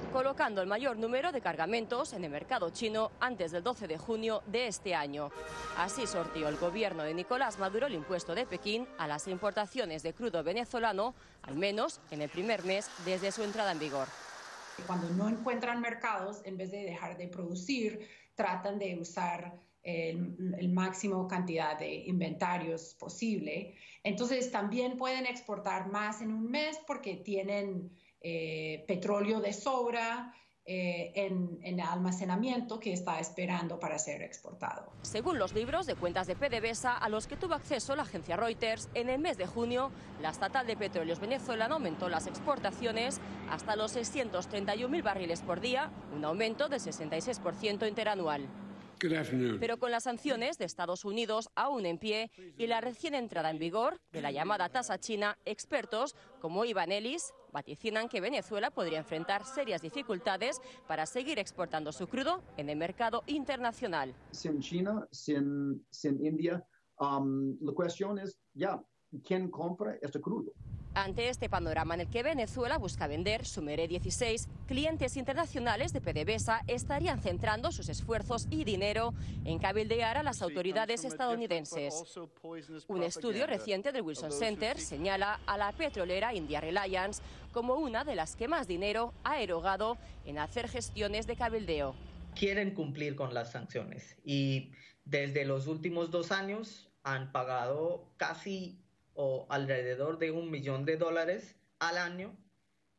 colocando 0.08 0.62
el 0.62 0.68
mayor 0.68 0.96
número 0.96 1.32
de 1.32 1.40
cargamentos 1.40 2.12
en 2.12 2.24
el 2.24 2.30
mercado 2.30 2.70
chino 2.70 3.10
antes 3.20 3.52
del 3.52 3.62
12 3.62 3.86
de 3.86 3.98
junio 3.98 4.42
de 4.46 4.66
este 4.66 4.94
año. 4.94 5.30
Así 5.76 6.06
sortió 6.06 6.48
el 6.48 6.56
gobierno 6.56 7.02
de 7.02 7.14
Nicolás 7.14 7.58
Maduro 7.58 7.86
el 7.86 7.94
impuesto 7.94 8.34
de 8.34 8.46
Pekín 8.46 8.86
a 8.98 9.06
las 9.06 9.28
importaciones 9.28 10.02
de 10.02 10.14
crudo 10.14 10.42
venezolano, 10.42 11.14
al 11.42 11.56
menos 11.56 12.00
en 12.10 12.22
el 12.22 12.28
primer 12.28 12.64
mes 12.64 12.90
desde 13.04 13.32
su 13.32 13.42
entrada 13.42 13.72
en 13.72 13.78
vigor. 13.78 14.08
Cuando 14.86 15.08
no 15.10 15.28
encuentran 15.28 15.80
mercados, 15.80 16.40
en 16.44 16.56
vez 16.56 16.70
de 16.70 16.78
dejar 16.78 17.16
de 17.16 17.28
producir, 17.28 18.08
tratan 18.34 18.78
de 18.78 18.98
usar 18.98 19.58
el, 19.82 20.68
máximo 20.70 21.26
cantidad 21.26 21.78
de 21.78 21.94
inventarios 21.94 22.94
posible. 22.94 23.74
Entonces 24.04 24.50
también 24.50 24.96
pueden 24.96 25.26
exportar 25.26 25.88
más 25.90 26.20
en 26.20 26.32
un 26.32 26.50
mes 26.50 26.78
porque 26.86 27.16
tienen 27.16 27.90
eh, 28.20 28.84
petróleo 28.86 29.40
de 29.40 29.52
sobra, 29.52 30.34
eh, 30.70 31.12
en, 31.14 31.58
en, 31.62 31.80
almacenamiento 31.80 32.78
que 32.78 32.92
está 32.92 33.18
esperando 33.20 33.80
para 33.80 33.98
ser 33.98 34.20
exportado. 34.20 34.92
Según 35.00 35.38
los 35.38 35.54
libros 35.54 35.86
de 35.86 35.94
cuentas 35.94 36.26
de 36.26 36.36
PDVSA 36.36 36.94
a 36.94 37.08
los 37.08 37.26
que 37.26 37.38
tuvo 37.38 37.54
acceso 37.54 37.96
la 37.96 38.02
agencia 38.02 38.36
Reuters, 38.36 38.90
en 38.92 39.08
el 39.08 39.18
mes 39.18 39.38
de 39.38 39.46
junio 39.46 39.90
la 40.20 40.28
estatal 40.28 40.66
de 40.66 40.76
petróleos 40.76 41.20
venezolana 41.20 41.76
aumentó 41.76 42.10
las 42.10 42.26
exportaciones 42.26 43.18
hasta 43.48 43.76
los 43.76 43.96
631.000 43.96 45.02
barriles 45.02 45.40
por 45.40 45.62
día, 45.62 45.90
un 46.14 46.26
aumento 46.26 46.68
del 46.68 46.80
66% 46.80 47.88
interanual. 47.88 48.46
Pero 49.60 49.78
con 49.78 49.90
las 49.90 50.04
sanciones 50.04 50.58
de 50.58 50.64
Estados 50.64 51.04
Unidos 51.04 51.50
aún 51.54 51.86
en 51.86 51.98
pie 51.98 52.30
y 52.56 52.66
la 52.66 52.80
recién 52.80 53.14
entrada 53.14 53.50
en 53.50 53.58
vigor 53.58 54.00
de 54.12 54.22
la 54.22 54.30
llamada 54.30 54.68
tasa 54.68 54.98
china, 54.98 55.38
expertos 55.44 56.16
como 56.40 56.64
Ivan 56.64 56.92
Ellis 56.92 57.32
vaticinan 57.52 58.08
que 58.08 58.20
Venezuela 58.20 58.70
podría 58.70 58.98
enfrentar 58.98 59.44
serias 59.44 59.82
dificultades 59.82 60.60
para 60.86 61.06
seguir 61.06 61.38
exportando 61.38 61.92
su 61.92 62.06
crudo 62.06 62.42
en 62.56 62.68
el 62.68 62.76
mercado 62.76 63.22
internacional. 63.26 64.14
Sin 64.32 64.60
China, 64.60 65.06
sin, 65.10 65.84
sin 65.90 66.24
India, 66.24 66.64
um, 67.00 67.56
la 67.60 67.72
cuestión 67.72 68.18
es 68.18 68.38
ya, 68.54 68.82
¿quién 69.24 69.50
compra 69.50 69.96
este 70.02 70.20
crudo? 70.20 70.52
Ante 70.98 71.28
este 71.28 71.48
panorama 71.48 71.94
en 71.94 72.00
el 72.00 72.10
que 72.10 72.24
Venezuela 72.24 72.76
busca 72.76 73.06
vender 73.06 73.46
su 73.46 73.62
MERE 73.62 73.86
16, 73.86 74.48
clientes 74.66 75.16
internacionales 75.16 75.92
de 75.92 76.00
PDVSA 76.00 76.64
estarían 76.66 77.22
centrando 77.22 77.70
sus 77.70 77.88
esfuerzos 77.88 78.48
y 78.50 78.64
dinero 78.64 79.14
en 79.44 79.60
cabildear 79.60 80.16
a 80.16 80.24
las 80.24 80.42
autoridades 80.42 81.04
estadounidenses. 81.04 81.94
Un 82.88 83.04
estudio 83.04 83.46
reciente 83.46 83.92
del 83.92 84.02
Wilson 84.02 84.32
Center 84.32 84.76
señala 84.80 85.38
a 85.46 85.56
la 85.56 85.70
petrolera 85.70 86.34
India 86.34 86.60
Reliance 86.60 87.22
como 87.52 87.76
una 87.76 88.02
de 88.02 88.16
las 88.16 88.34
que 88.34 88.48
más 88.48 88.66
dinero 88.66 89.14
ha 89.22 89.40
erogado 89.40 89.98
en 90.24 90.40
hacer 90.40 90.68
gestiones 90.68 91.28
de 91.28 91.36
cabildeo. 91.36 91.94
Quieren 92.34 92.74
cumplir 92.74 93.14
con 93.14 93.32
las 93.32 93.52
sanciones 93.52 94.16
y 94.24 94.72
desde 95.04 95.44
los 95.44 95.68
últimos 95.68 96.10
dos 96.10 96.32
años 96.32 96.90
han 97.04 97.30
pagado 97.30 98.12
casi 98.16 98.82
o 99.18 99.46
alrededor 99.48 100.18
de 100.18 100.30
un 100.30 100.48
millón 100.48 100.84
de 100.84 100.96
dólares 100.96 101.56
al 101.80 101.98
año 101.98 102.36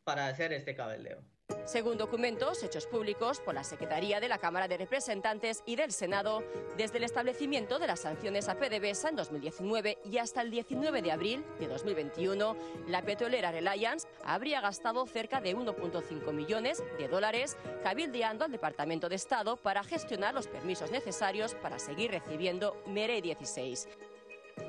para 0.04 0.28
hacer 0.28 0.52
este 0.52 0.76
cabeleo. 0.76 1.24
Según 1.66 1.98
documentos 1.98 2.62
hechos 2.62 2.86
públicos 2.88 3.40
por 3.40 3.54
la 3.54 3.64
Secretaría 3.64 4.20
de 4.20 4.28
la 4.28 4.38
Cámara 4.38 4.68
de 4.68 4.78
Representantes 4.78 5.64
y 5.66 5.78
del 5.78 5.92
Senado, 5.92 6.44
desde 6.78 6.98
el 6.98 7.06
establecimiento 7.06 7.80
de 7.80 7.88
las 7.88 8.02
sanciones 8.02 8.50
a 8.50 8.56
PDVSA 8.56 9.10
en 9.10 9.16
2019 9.16 9.98
y 10.04 10.18
hasta 10.18 10.42
el 10.42 10.52
19 10.52 11.02
de 11.02 11.12
abril 11.12 11.46
de 11.60 11.68
2021, 11.68 12.56
la 12.88 13.02
petrolera 13.02 13.52
Reliance 13.52 14.08
habría 14.24 14.62
gastado 14.62 15.08
cerca 15.08 15.40
de 15.40 15.56
1.5 15.56 16.34
millones 16.34 16.84
de 16.98 17.08
dólares 17.08 17.58
cabildeando 17.82 18.44
al 18.44 18.52
Departamento 18.52 19.08
de 19.08 19.16
Estado 19.16 19.56
para 19.56 19.84
gestionar 19.84 20.34
los 20.34 20.48
permisos 20.48 20.92
necesarios 20.92 21.56
para 21.56 21.80
seguir 21.80 22.12
recibiendo 22.12 22.76
MERE 22.88 23.22
16. 23.22 23.88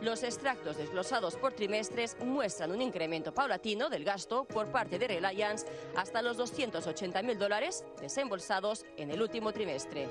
Los 0.01 0.23
extractos 0.23 0.79
desglosados 0.79 1.37
por 1.37 1.53
trimestres 1.53 2.17
muestran 2.25 2.73
un 2.73 2.81
incremento 2.81 3.35
paulatino 3.35 3.89
del 3.91 4.05
gasto 4.05 4.45
por 4.45 4.71
parte 4.73 4.99
de 4.99 5.09
Reliance 5.09 5.67
hasta 5.97 6.23
los 6.23 6.37
280 6.37 7.23
mil 7.23 7.39
dólares 7.39 7.85
desembolsados 8.01 8.87
en 8.97 9.11
el 9.11 9.21
último 9.21 9.53
trimestre. 9.53 10.09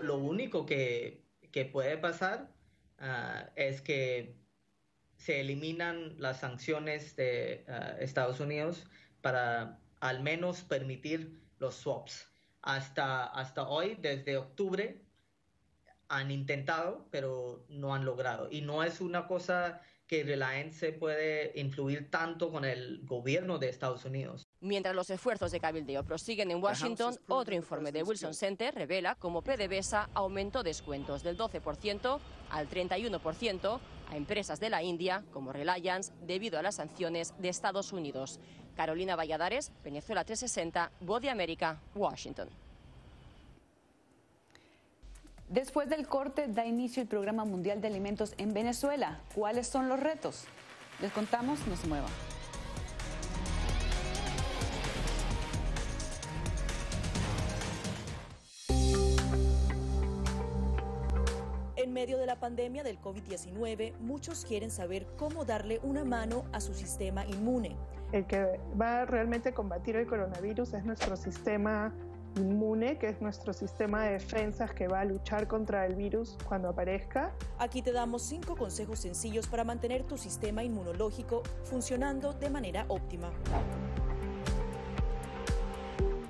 Lo 0.00 0.16
único 0.16 0.66
que, 0.66 1.22
que 1.52 1.64
puede 1.64 1.98
pasar 1.98 2.50
uh, 3.00 3.50
es 3.54 3.80
que 3.80 4.36
se 5.16 5.40
eliminan 5.40 6.14
las 6.18 6.40
sanciones 6.40 7.14
de 7.16 7.64
uh, 7.68 8.02
Estados 8.02 8.40
Unidos 8.40 8.86
para 9.20 9.78
al 10.00 10.22
menos 10.22 10.62
permitir 10.62 11.40
los 11.58 11.74
swaps. 11.76 12.28
Hasta, 12.62 13.24
hasta 13.26 13.68
hoy, 13.68 13.96
desde 14.00 14.36
octubre, 14.36 15.07
han 16.08 16.30
intentado, 16.30 17.06
pero 17.10 17.64
no 17.68 17.94
han 17.94 18.04
logrado. 18.04 18.48
Y 18.50 18.62
no 18.62 18.82
es 18.82 19.00
una 19.00 19.26
cosa 19.26 19.80
que 20.08 20.24
Reliance 20.24 20.90
puede 20.92 21.52
influir 21.60 22.10
tanto 22.10 22.50
con 22.50 22.64
el 22.64 23.04
gobierno 23.04 23.58
de 23.58 23.68
Estados 23.68 24.06
Unidos. 24.06 24.48
Mientras 24.60 24.94
los 24.94 25.10
esfuerzos 25.10 25.52
de 25.52 25.60
cabildeo 25.60 26.02
prosiguen 26.02 26.50
en 26.50 26.62
Washington, 26.62 27.18
otro 27.28 27.54
informe 27.54 27.92
del 27.92 28.04
Wilson 28.04 28.32
Center 28.32 28.74
revela 28.74 29.16
cómo 29.16 29.42
PDVSA 29.42 30.08
aumentó 30.14 30.62
descuentos 30.62 31.22
del 31.22 31.36
12% 31.36 32.18
al 32.50 32.68
31% 32.70 33.80
a 34.08 34.16
empresas 34.16 34.58
de 34.60 34.70
la 34.70 34.82
India 34.82 35.22
como 35.30 35.52
Reliance 35.52 36.10
debido 36.22 36.58
a 36.58 36.62
las 36.62 36.76
sanciones 36.76 37.34
de 37.38 37.50
Estados 37.50 37.92
Unidos. 37.92 38.40
Carolina 38.74 39.14
Valladares, 39.14 39.72
Venezuela 39.84 40.24
360, 40.24 40.90
Voz 41.00 41.20
de 41.20 41.28
América, 41.28 41.82
Washington. 41.94 42.48
Después 45.48 45.88
del 45.88 46.06
corte 46.06 46.46
da 46.46 46.66
inicio 46.66 47.00
el 47.00 47.08
Programa 47.08 47.46
Mundial 47.46 47.80
de 47.80 47.88
Alimentos 47.88 48.34
en 48.36 48.52
Venezuela. 48.52 49.22
¿Cuáles 49.34 49.66
son 49.66 49.88
los 49.88 49.98
retos? 49.98 50.44
Les 51.00 51.10
contamos, 51.10 51.66
no 51.66 51.74
se 51.74 51.86
muevan. 51.86 52.10
En 61.76 61.94
medio 61.94 62.18
de 62.18 62.26
la 62.26 62.38
pandemia 62.38 62.82
del 62.82 63.00
COVID-19, 63.00 63.94
muchos 64.00 64.44
quieren 64.44 64.70
saber 64.70 65.06
cómo 65.16 65.46
darle 65.46 65.80
una 65.82 66.04
mano 66.04 66.44
a 66.52 66.60
su 66.60 66.74
sistema 66.74 67.24
inmune. 67.24 67.74
El 68.12 68.26
que 68.26 68.60
va 68.78 69.06
realmente 69.06 69.48
a 69.48 69.54
combatir 69.54 69.96
el 69.96 70.06
coronavirus 70.06 70.74
es 70.74 70.84
nuestro 70.84 71.16
sistema 71.16 71.94
inmune, 72.36 72.98
que 72.98 73.08
es 73.08 73.20
nuestro 73.20 73.52
sistema 73.52 74.04
de 74.04 74.12
defensas 74.12 74.72
que 74.72 74.88
va 74.88 75.00
a 75.00 75.04
luchar 75.04 75.48
contra 75.48 75.86
el 75.86 75.94
virus 75.94 76.36
cuando 76.46 76.68
aparezca. 76.68 77.32
Aquí 77.58 77.82
te 77.82 77.92
damos 77.92 78.22
cinco 78.22 78.56
consejos 78.56 79.00
sencillos 79.00 79.46
para 79.46 79.64
mantener 79.64 80.04
tu 80.04 80.16
sistema 80.18 80.62
inmunológico 80.62 81.42
funcionando 81.64 82.32
de 82.32 82.50
manera 82.50 82.84
óptima. 82.88 83.30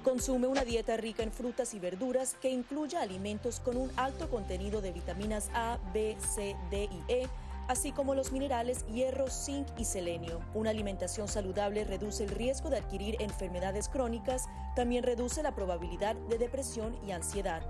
Consume 0.04 0.46
una 0.46 0.64
dieta 0.64 0.96
rica 0.96 1.22
en 1.22 1.30
frutas 1.30 1.74
y 1.74 1.78
verduras 1.78 2.34
que 2.40 2.48
incluya 2.48 3.02
alimentos 3.02 3.60
con 3.60 3.76
un 3.76 3.90
alto 3.96 4.30
contenido 4.30 4.80
de 4.80 4.92
vitaminas 4.92 5.50
A, 5.52 5.78
B, 5.92 6.16
C, 6.18 6.56
D 6.70 6.88
y 6.90 7.12
E, 7.12 7.28
así 7.68 7.92
como 7.92 8.14
los 8.14 8.32
minerales 8.32 8.84
hierro, 8.86 9.28
zinc 9.28 9.68
y 9.78 9.84
selenio. 9.84 10.40
Una 10.54 10.70
alimentación 10.70 11.28
saludable 11.28 11.84
reduce 11.84 12.24
el 12.24 12.30
riesgo 12.30 12.70
de 12.70 12.78
adquirir 12.78 13.16
enfermedades 13.20 13.88
crónicas, 13.88 14.48
también 14.74 15.04
reduce 15.04 15.42
la 15.42 15.54
probabilidad 15.54 16.16
de 16.16 16.38
depresión 16.38 16.98
y 17.06 17.12
ansiedad. 17.12 17.62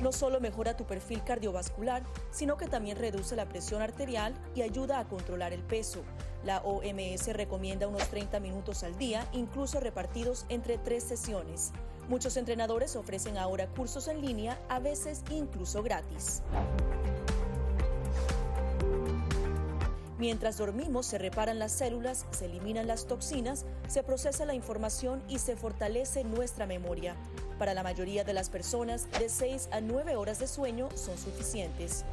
No 0.00 0.12
solo 0.12 0.40
mejora 0.40 0.76
tu 0.76 0.84
perfil 0.84 1.24
cardiovascular, 1.24 2.04
sino 2.30 2.56
que 2.56 2.68
también 2.68 2.96
reduce 2.96 3.34
la 3.34 3.46
presión 3.46 3.82
arterial 3.82 4.34
y 4.54 4.62
ayuda 4.62 5.00
a 5.00 5.08
controlar 5.08 5.52
el 5.52 5.64
peso. 5.64 6.02
La 6.44 6.58
OMS 6.58 7.26
recomienda 7.32 7.88
unos 7.88 8.06
30 8.08 8.38
minutos 8.38 8.84
al 8.84 8.96
día, 8.98 9.26
incluso 9.32 9.80
repartidos 9.80 10.46
entre 10.48 10.78
tres 10.78 11.02
sesiones. 11.02 11.72
Muchos 12.08 12.36
entrenadores 12.36 12.94
ofrecen 12.94 13.36
ahora 13.36 13.66
cursos 13.66 14.06
en 14.08 14.20
línea, 14.20 14.58
a 14.68 14.78
veces 14.78 15.22
incluso 15.30 15.82
gratis. 15.82 16.42
Mientras 20.18 20.56
dormimos 20.56 21.06
se 21.06 21.18
reparan 21.18 21.58
las 21.58 21.72
células, 21.72 22.24
se 22.30 22.46
eliminan 22.46 22.86
las 22.86 23.06
toxinas, 23.06 23.66
se 23.86 24.02
procesa 24.02 24.46
la 24.46 24.54
información 24.54 25.22
y 25.28 25.40
se 25.40 25.56
fortalece 25.56 26.24
nuestra 26.24 26.66
memoria. 26.66 27.16
Para 27.58 27.74
la 27.74 27.82
mayoría 27.82 28.24
de 28.24 28.32
las 28.32 28.48
personas, 28.48 29.10
de 29.18 29.28
6 29.28 29.68
a 29.72 29.80
9 29.80 30.16
horas 30.16 30.38
de 30.38 30.46
sueño 30.46 30.88
son 30.94 31.18
suficientes. 31.18 32.04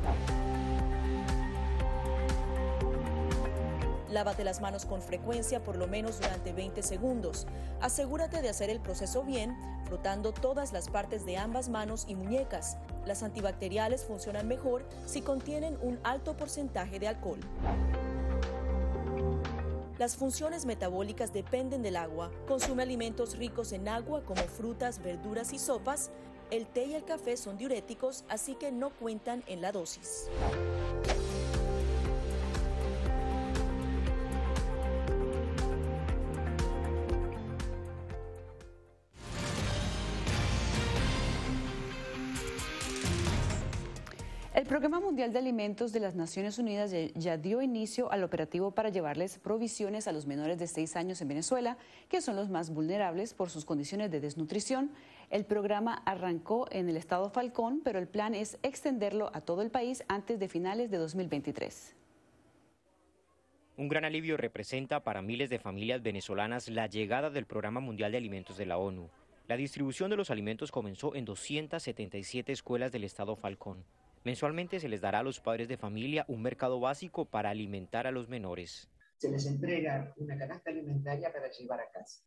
Lávate 4.14 4.44
las 4.44 4.62
manos 4.62 4.86
con 4.86 5.02
frecuencia 5.02 5.64
por 5.64 5.76
lo 5.76 5.88
menos 5.88 6.20
durante 6.20 6.54
20 6.54 6.84
segundos. 6.84 7.48
Asegúrate 7.82 8.44
de 8.44 8.50
hacer 8.50 8.70
el 8.70 8.80
proceso 8.80 9.24
bien, 9.24 9.58
frotando 9.86 10.32
todas 10.32 10.72
las 10.72 10.88
partes 10.88 11.26
de 11.26 11.38
ambas 11.38 11.68
manos 11.68 12.06
y 12.08 12.14
muñecas. 12.14 12.78
Las 13.08 13.24
antibacteriales 13.24 14.06
funcionan 14.06 14.48
mejor 14.48 14.86
si 15.08 15.22
contienen 15.22 15.80
un 15.82 16.00
alto 16.04 16.38
porcentaje 16.38 17.00
de 17.00 17.08
alcohol. 17.08 17.40
Las 19.98 20.16
funciones 20.16 20.66
metabólicas 20.68 21.34
dependen 21.34 21.82
del 21.82 21.96
agua. 21.96 22.30
Consume 22.48 22.84
alimentos 22.84 23.36
ricos 23.36 23.72
en 23.72 23.88
agua 23.88 24.22
como 24.26 24.44
frutas, 24.44 25.02
verduras 25.02 25.54
y 25.54 25.58
sopas. 25.58 26.12
El 26.52 26.68
té 26.68 26.86
y 26.86 26.94
el 26.94 27.04
café 27.04 27.36
son 27.36 27.58
diuréticos, 27.58 28.26
así 28.30 28.54
que 28.54 28.72
no 28.72 28.92
cuentan 28.92 29.44
en 29.48 29.62
la 29.62 29.72
dosis. 29.72 30.30
Mundial 45.14 45.32
de 45.32 45.38
Alimentos 45.38 45.94
de 45.94 46.00
las 46.00 46.16
Naciones 46.16 46.58
Unidas 46.58 46.92
ya 47.14 47.38
dio 47.38 47.62
inicio 47.62 48.12
al 48.12 48.24
operativo 48.24 48.72
para 48.72 48.90
llevarles 48.90 49.38
provisiones 49.38 50.08
a 50.08 50.12
los 50.12 50.26
menores 50.26 50.58
de 50.58 50.66
6 50.66 50.96
años 50.96 51.22
en 51.22 51.28
Venezuela, 51.28 51.78
que 52.10 52.20
son 52.20 52.36
los 52.36 52.50
más 52.50 52.72
vulnerables 52.72 53.36
por 53.36 53.52
sus 53.52 53.64
condiciones 53.64 54.10
de 54.10 54.20
desnutrición. 54.20 54.90
El 55.30 55.46
programa 55.46 56.02
arrancó 56.08 56.68
en 56.72 56.90
el 56.90 56.98
estado 56.98 57.30
Falcón, 57.30 57.82
pero 57.84 58.00
el 58.00 58.08
plan 58.08 58.34
es 58.34 58.58
extenderlo 58.64 59.30
a 59.36 59.42
todo 59.42 59.62
el 59.62 59.70
país 59.70 60.04
antes 60.08 60.40
de 60.40 60.48
finales 60.48 60.90
de 60.90 60.98
2023. 60.98 61.96
Un 63.78 63.90
gran 63.90 64.06
alivio 64.06 64.36
representa 64.36 65.04
para 65.04 65.22
miles 65.22 65.52
de 65.52 65.60
familias 65.60 66.02
venezolanas 66.02 66.70
la 66.70 66.88
llegada 66.88 67.30
del 67.30 67.46
Programa 67.46 67.82
Mundial 67.82 68.14
de 68.14 68.18
Alimentos 68.18 68.58
de 68.58 68.66
la 68.66 68.80
ONU. 68.80 69.12
La 69.48 69.58
distribución 69.58 70.10
de 70.10 70.18
los 70.18 70.32
alimentos 70.32 70.72
comenzó 70.72 71.14
en 71.14 71.26
277 71.26 72.52
escuelas 72.52 72.92
del 72.92 73.04
estado 73.04 73.36
Falcón. 73.36 73.86
Mensualmente 74.24 74.80
se 74.80 74.88
les 74.88 75.02
dará 75.02 75.20
a 75.20 75.24
los 75.24 75.42
padres 75.42 75.68
de 75.68 75.78
familia 75.78 76.24
un 76.30 76.42
mercado 76.42 76.80
básico 76.80 77.26
para 77.26 77.50
alimentar 77.50 78.08
a 78.08 78.12
los 78.12 78.30
menores. 78.30 78.90
Se 79.18 79.30
les 79.30 79.46
entrega 79.46 80.14
una 80.16 80.38
canasta 80.38 80.70
alimentaria 80.70 81.32
para 81.32 81.52
llevar 81.52 81.82
a 81.82 81.92
casa, 81.92 82.24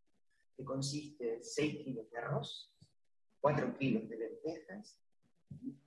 que 0.56 0.64
consiste 0.64 1.24
de 1.24 1.42
6 1.42 1.84
kilos 1.84 2.10
de 2.10 2.18
arroz, 2.18 2.70
4 3.40 3.78
kilos 3.78 4.08
de 4.08 4.18
lentejas, 4.18 4.98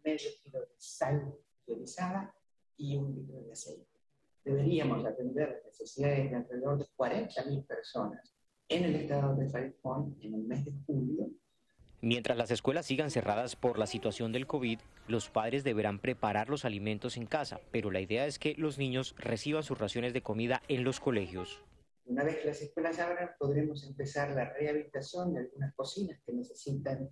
medio 0.04 0.30
kilo 0.44 0.62
de 0.62 0.68
sal 0.78 1.36
utilizada 1.68 2.34
y 2.76 2.98
un 2.98 3.16
litro 3.16 3.42
de 3.42 3.52
aceite. 3.52 3.86
Deberíamos 4.44 5.06
atender 5.06 5.62
necesidades 5.66 6.32
de 6.32 6.38
alrededor 6.38 6.80
de 6.80 6.86
40.000 6.98 7.68
personas 7.68 8.34
en 8.68 8.86
el 8.86 8.96
estado 8.96 9.36
de 9.36 9.48
Falcón 9.48 10.18
en 10.22 10.34
el 10.34 10.42
mes 10.42 10.66
de 10.66 10.74
julio 10.88 11.30
Mientras 12.02 12.38
las 12.38 12.50
escuelas 12.50 12.86
sigan 12.86 13.12
cerradas 13.12 13.58
por 13.58 13.78
la 13.78 13.86
situación 13.86 14.32
del 14.32 14.48
COVID, 14.48 14.80
los 15.10 15.30
padres 15.30 15.66
deberán 15.66 16.00
preparar 16.00 16.48
los 16.48 16.64
alimentos 16.64 17.18
en 17.18 17.26
casa, 17.26 17.60
pero 17.72 17.92
la 17.92 18.00
idea 18.00 18.26
es 18.26 18.40
que 18.40 18.56
los 18.58 18.78
niños 18.78 19.16
reciban 19.18 19.64
sus 19.64 19.78
raciones 19.78 20.14
de 20.14 20.22
comida 20.22 20.62
en 20.70 20.86
los 20.86 21.02
colegios. 21.02 21.62
Una 22.06 22.24
vez 22.24 22.38
que 22.38 22.48
las 22.48 22.62
escuelas 22.62 23.00
abran, 23.00 23.32
podremos 23.38 23.84
empezar 23.84 24.32
la 24.32 24.54
rehabilitación 24.54 25.34
de 25.34 25.42
algunas 25.42 25.76
cocinas 25.76 26.22
que 26.26 26.32
necesitan 26.32 27.10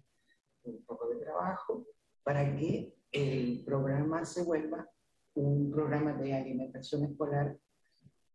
un 0.64 0.86
poco 0.86 1.10
de 1.10 1.18
trabajo 1.18 1.86
para 2.24 2.56
que 2.56 2.94
el 3.12 3.64
programa 3.66 4.24
se 4.24 4.44
vuelva 4.44 4.90
un 5.34 5.70
programa 5.70 6.14
de 6.14 6.34
alimentación 6.34 7.04
escolar 7.04 7.58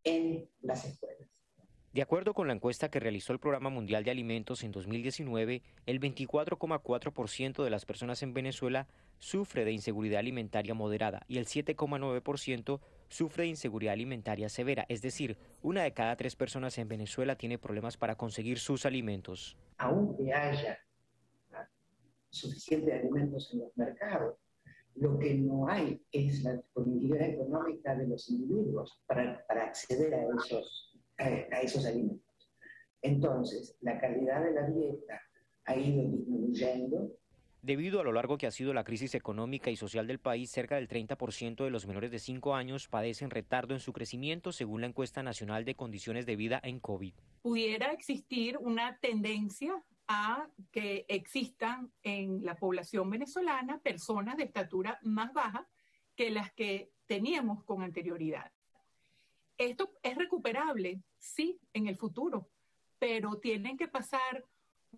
en 0.05 0.51
las 0.61 0.85
escuelas. 0.85 1.29
De 1.93 2.01
acuerdo 2.01 2.33
con 2.33 2.47
la 2.47 2.55
encuesta 2.55 2.91
que 2.91 3.01
realizó 3.01 3.35
el 3.35 3.39
Programa 3.39 3.69
Mundial 3.69 4.03
de 4.03 4.11
Alimentos 4.11 4.65
en 4.65 4.73
2019, 4.73 5.63
el 5.85 6.01
24,4% 6.01 7.63
de 7.63 7.69
las 7.69 7.85
personas 7.85 8.23
en 8.23 8.33
Venezuela 8.33 8.89
sufre 9.19 9.67
de 9.67 9.73
inseguridad 9.73 10.21
alimentaria 10.21 10.73
moderada 10.73 11.23
y 11.29 11.37
el 11.37 11.45
7,9% 11.45 12.81
sufre 13.09 13.43
de 13.43 13.51
inseguridad 13.51 13.93
alimentaria 13.93 14.49
severa, 14.49 14.87
es 14.89 15.03
decir, 15.03 15.37
una 15.61 15.83
de 15.83 15.93
cada 15.93 16.17
tres 16.17 16.35
personas 16.35 16.79
en 16.79 16.89
Venezuela 16.89 17.37
tiene 17.37 17.59
problemas 17.59 17.99
para 17.99 18.17
conseguir 18.17 18.59
sus 18.59 18.87
alimentos. 18.87 19.59
Aunque 19.77 20.33
haya 20.33 20.79
suficientes 22.31 22.95
alimentos 22.95 23.51
en 23.53 23.61
los 23.61 23.77
mercados, 23.77 24.39
lo 24.95 25.19
que 25.19 25.35
no 25.35 25.69
hay 25.69 26.03
es 26.11 26.43
la 26.43 26.55
disponibilidad 26.55 27.29
económica 27.29 27.95
de 27.95 28.09
los 28.09 28.31
individuos 28.31 28.99
para, 29.07 29.45
para 29.47 29.67
acceder 29.67 30.15
a 30.15 30.25
esos 30.39 30.92
a, 31.19 31.61
esos 31.61 31.87
alimentos. 31.87 32.51
Entonces, 33.01 33.77
la 33.81 33.99
calidad 34.01 34.45
de 34.45 34.53
la 34.53 34.69
dieta 34.69 35.21
ha 35.65 35.77
ido 35.77 36.09
disminuyendo. 36.11 37.11
Debido 37.63 38.01
a 38.01 38.05
lo 38.05 38.13
largo 38.13 38.39
que 38.39 38.47
ha 38.47 38.51
sido 38.51 38.75
la 38.75 38.83
crisis 38.83 39.15
económica 39.15 39.71
y 39.71 39.77
social 39.77 40.07
del 40.07 40.19
país, 40.19 40.51
cerca 40.51 40.77
del 40.77 40.89
30% 40.89 41.63
de 41.63 41.71
los 41.71 41.87
menores 41.87 42.11
de 42.11 42.19
5 42.19 42.55
años 42.55 42.89
padecen 42.89 43.31
retardo 43.31 43.75
en 43.75 43.81
su 43.81 43.93
crecimiento, 43.93 44.51
según 44.51 44.81
la 44.81 44.89
encuesta 44.89 45.23
nacional 45.23 45.65
de 45.65 45.77
condiciones 45.77 46.27
de 46.27 46.37
vida 46.37 46.61
en 46.65 46.81
COVID. 46.81 47.15
Pudiera 47.43 47.93
existir 47.93 48.59
una 48.59 48.99
tendencia 48.99 49.81
a 50.09 50.49
que 50.73 51.07
existan 51.09 51.93
en 52.03 52.45
la 52.45 52.57
población 52.57 53.09
venezolana 53.11 53.79
personas 53.79 54.37
de 54.37 54.45
estatura 54.45 54.99
más 55.03 55.33
baja 55.33 55.69
que 56.17 56.31
las 56.31 56.53
que 56.53 56.91
teníamos 57.07 57.65
con 57.65 57.83
anterioridad. 57.83 58.51
Esto 59.67 59.93
es 60.03 60.17
recuperable, 60.17 61.03
sí, 61.19 61.59
en 61.73 61.87
el 61.87 61.97
futuro, 61.97 62.49
pero 62.99 63.39
tienen 63.39 63.77
que 63.77 63.89
pasar 63.89 64.45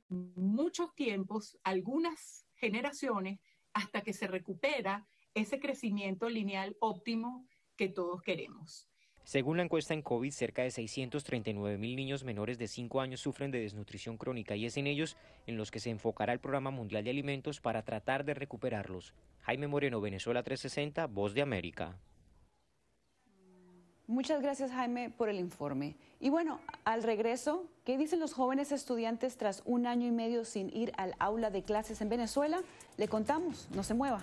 muchos 0.09 0.95
tiempos, 0.95 1.59
algunas 1.63 2.47
generaciones, 2.57 3.41
hasta 3.73 4.03
que 4.03 4.13
se 4.13 4.27
recupera 4.27 5.07
ese 5.35 5.59
crecimiento 5.59 6.29
lineal 6.29 6.77
óptimo 6.81 7.47
que 7.77 7.89
todos 7.89 8.23
queremos. 8.23 8.89
Según 9.25 9.57
la 9.57 9.63
encuesta 9.63 9.95
en 9.95 10.03
COVID, 10.03 10.31
cerca 10.31 10.63
de 10.63 10.71
639 10.71 11.79
mil 11.79 11.97
niños 11.97 12.25
menores 12.25 12.59
de 12.59 12.69
5 12.69 13.01
años 13.01 13.21
sufren 13.21 13.51
de 13.51 13.61
desnutrición 13.61 14.19
crónica 14.19 14.55
y 14.55 14.67
es 14.67 14.77
en 14.77 14.87
ellos 14.87 15.17
en 15.47 15.57
los 15.57 15.71
que 15.71 15.81
se 15.81 15.89
enfocará 15.89 16.35
el 16.35 16.41
Programa 16.41 16.71
Mundial 16.71 17.05
de 17.05 17.11
Alimentos 17.11 17.61
para 17.61 17.83
tratar 17.83 18.27
de 18.27 18.35
recuperarlos. 18.35 19.15
Jaime 19.41 19.67
Moreno, 19.67 20.03
Venezuela 20.03 20.43
360, 20.43 21.07
Voz 21.07 21.33
de 21.33 21.41
América. 21.41 21.99
Muchas 24.07 24.43
gracias 24.43 24.71
Jaime 24.71 25.09
por 25.09 25.31
el 25.31 25.39
informe. 25.39 25.97
Y 26.21 26.29
bueno, 26.29 26.61
al 26.85 27.03
regreso, 27.03 27.65
¿qué 27.85 27.97
dicen 27.97 28.21
los 28.21 28.35
jóvenes 28.35 28.71
estudiantes 28.71 29.39
tras 29.39 29.63
un 29.65 29.87
año 29.87 30.07
y 30.07 30.11
medio 30.11 30.45
sin 30.45 30.69
ir 30.77 30.93
al 30.99 31.15
aula 31.19 31.51
de 31.51 31.63
clases 31.63 32.03
en 32.03 32.11
Venezuela? 32.11 32.61
Le 32.99 33.09
contamos, 33.09 33.67
no 33.75 33.83
se 33.83 33.95
mueva. 33.95 34.23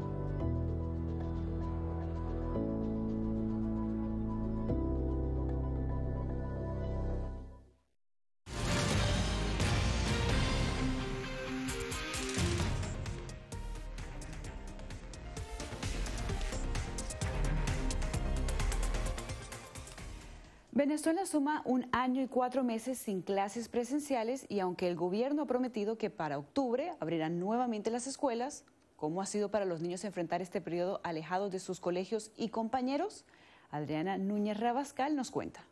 Venezuela 20.81 21.27
suma 21.27 21.61
un 21.65 21.85
año 21.91 22.23
y 22.23 22.27
cuatro 22.27 22.63
meses 22.63 22.97
sin 22.97 23.21
clases 23.21 23.69
presenciales 23.69 24.47
y 24.49 24.61
aunque 24.61 24.87
el 24.87 24.95
gobierno 24.95 25.43
ha 25.43 25.45
prometido 25.45 25.95
que 25.95 26.09
para 26.09 26.39
octubre 26.39 26.93
abrirán 26.99 27.39
nuevamente 27.39 27.91
las 27.91 28.07
escuelas, 28.07 28.65
¿cómo 28.95 29.21
ha 29.21 29.27
sido 29.27 29.51
para 29.51 29.65
los 29.65 29.79
niños 29.79 30.03
enfrentar 30.05 30.41
este 30.41 30.59
periodo 30.59 30.99
alejados 31.03 31.51
de 31.51 31.59
sus 31.59 31.79
colegios 31.79 32.31
y 32.35 32.49
compañeros? 32.49 33.25
Adriana 33.69 34.17
Núñez 34.17 34.59
Rabascal 34.59 35.15
nos 35.15 35.29
cuenta. 35.29 35.63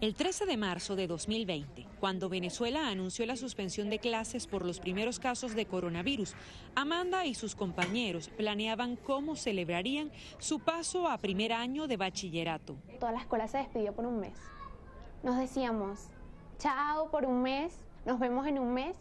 El 0.00 0.14
13 0.14 0.44
de 0.44 0.56
marzo 0.56 0.96
de 0.96 1.06
2020, 1.06 1.86
cuando 2.00 2.28
Venezuela 2.28 2.88
anunció 2.88 3.24
la 3.26 3.36
suspensión 3.36 3.88
de 3.90 4.00
clases 4.00 4.46
por 4.46 4.64
los 4.64 4.80
primeros 4.80 5.20
casos 5.20 5.54
de 5.54 5.66
coronavirus, 5.66 6.34
Amanda 6.74 7.24
y 7.26 7.34
sus 7.34 7.54
compañeros 7.54 8.28
planeaban 8.28 8.96
cómo 8.96 9.36
celebrarían 9.36 10.10
su 10.38 10.58
paso 10.58 11.08
a 11.08 11.16
primer 11.18 11.52
año 11.52 11.86
de 11.86 11.96
bachillerato. 11.96 12.76
Toda 12.98 13.12
la 13.12 13.20
escuela 13.20 13.46
se 13.46 13.58
despidió 13.58 13.94
por 13.94 14.04
un 14.04 14.18
mes. 14.18 14.36
Nos 15.22 15.38
decíamos, 15.38 16.08
chao 16.58 17.10
por 17.10 17.24
un 17.24 17.40
mes, 17.40 17.78
nos 18.04 18.18
vemos 18.18 18.46
en 18.48 18.58
un 18.58 18.74
mes 18.74 18.96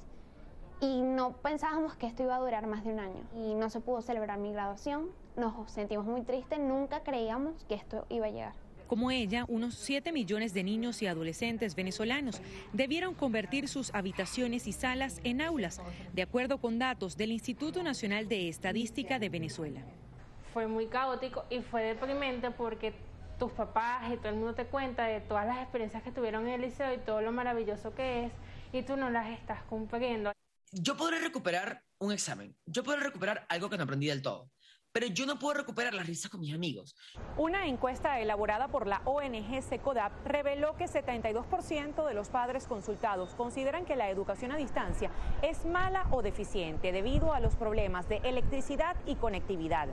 y 0.80 1.02
no 1.02 1.34
pensábamos 1.34 1.96
que 1.96 2.06
esto 2.06 2.24
iba 2.24 2.36
a 2.36 2.40
durar 2.40 2.68
más 2.68 2.86
de 2.86 2.94
un 2.94 3.00
año 3.00 3.24
y 3.36 3.56
no 3.56 3.70
se 3.72 3.82
pudo 3.82 4.02
celebrar 4.04 4.38
mi 4.38 4.54
graduación. 4.54 5.10
Nos 5.36 5.72
sentimos 5.72 6.06
muy 6.06 6.22
tristes, 6.22 6.60
nunca 6.60 7.02
creíamos 7.02 7.66
que 7.66 7.74
esto 7.74 8.06
iba 8.10 8.28
a 8.28 8.30
llegar. 8.30 8.54
Como 8.94 9.10
ella, 9.10 9.46
unos 9.48 9.74
7 9.74 10.12
millones 10.12 10.54
de 10.54 10.64
niños 10.64 11.02
y 11.02 11.08
adolescentes 11.08 11.74
venezolanos 11.74 12.40
debieron 12.74 13.16
convertir 13.16 13.68
sus 13.68 13.92
habitaciones 13.96 14.68
y 14.68 14.72
salas 14.72 15.20
en 15.24 15.42
aulas, 15.42 15.82
de 16.14 16.22
acuerdo 16.22 16.60
con 16.60 16.78
datos 16.78 17.18
del 17.18 17.32
Instituto 17.32 17.82
Nacional 17.82 18.28
de 18.28 18.50
Estadística 18.50 19.18
de 19.18 19.30
Venezuela. 19.30 19.82
Fue 20.54 20.68
muy 20.68 20.86
caótico 20.86 21.44
y 21.50 21.62
fue 21.62 21.82
deprimente 21.82 22.52
porque 22.52 22.94
tus 23.40 23.52
papás 23.54 24.14
y 24.14 24.18
todo 24.18 24.30
el 24.30 24.36
mundo 24.36 24.54
te 24.54 24.66
cuenta 24.66 25.08
de 25.08 25.22
todas 25.22 25.48
las 25.48 25.58
experiencias 25.58 26.04
que 26.04 26.12
tuvieron 26.12 26.48
en 26.48 26.54
el 26.54 26.62
liceo 26.62 26.94
y 26.94 27.00
todo 27.00 27.20
lo 27.22 27.32
maravilloso 27.32 27.96
que 27.96 28.26
es 28.26 28.32
y 28.74 28.84
tú 28.84 28.96
no 28.96 29.10
las 29.10 29.32
estás 29.32 29.64
cumpliendo. 29.64 30.34
Yo 30.72 30.96
podré 30.96 31.18
recuperar 31.20 31.82
un 31.98 32.12
examen, 32.12 32.56
yo 32.68 32.84
podré 32.84 33.00
recuperar 33.00 33.44
algo 33.50 33.72
que 33.72 33.78
no 33.78 33.86
aprendí 33.86 34.06
del 34.06 34.22
todo, 34.22 34.52
pero 34.94 35.08
yo 35.08 35.26
no 35.26 35.40
puedo 35.40 35.56
recuperar 35.56 35.94
las 35.94 36.08
risas 36.08 36.32
con 36.32 36.40
mis 36.40 36.54
amigos. 36.54 36.96
Una 37.36 37.68
encuesta 37.68 38.22
elaborada 38.22 38.70
por 38.70 38.88
la 38.88 39.02
ONG 39.04 39.62
SECODAP 39.62 40.26
reveló 40.26 40.78
que 40.78 40.86
72% 40.86 42.08
de 42.08 42.14
los 42.14 42.30
padres 42.30 42.68
consultados 42.68 43.34
consideran 43.34 43.86
que 43.86 43.96
la 43.96 44.10
educación 44.10 44.52
a 44.52 44.58
distancia 44.58 45.12
es 45.42 45.66
mala 45.66 46.08
o 46.12 46.22
deficiente 46.22 46.92
debido 46.92 47.34
a 47.34 47.40
los 47.40 47.56
problemas 47.56 48.08
de 48.08 48.18
electricidad 48.18 48.96
y 49.08 49.16
conectividad. 49.16 49.90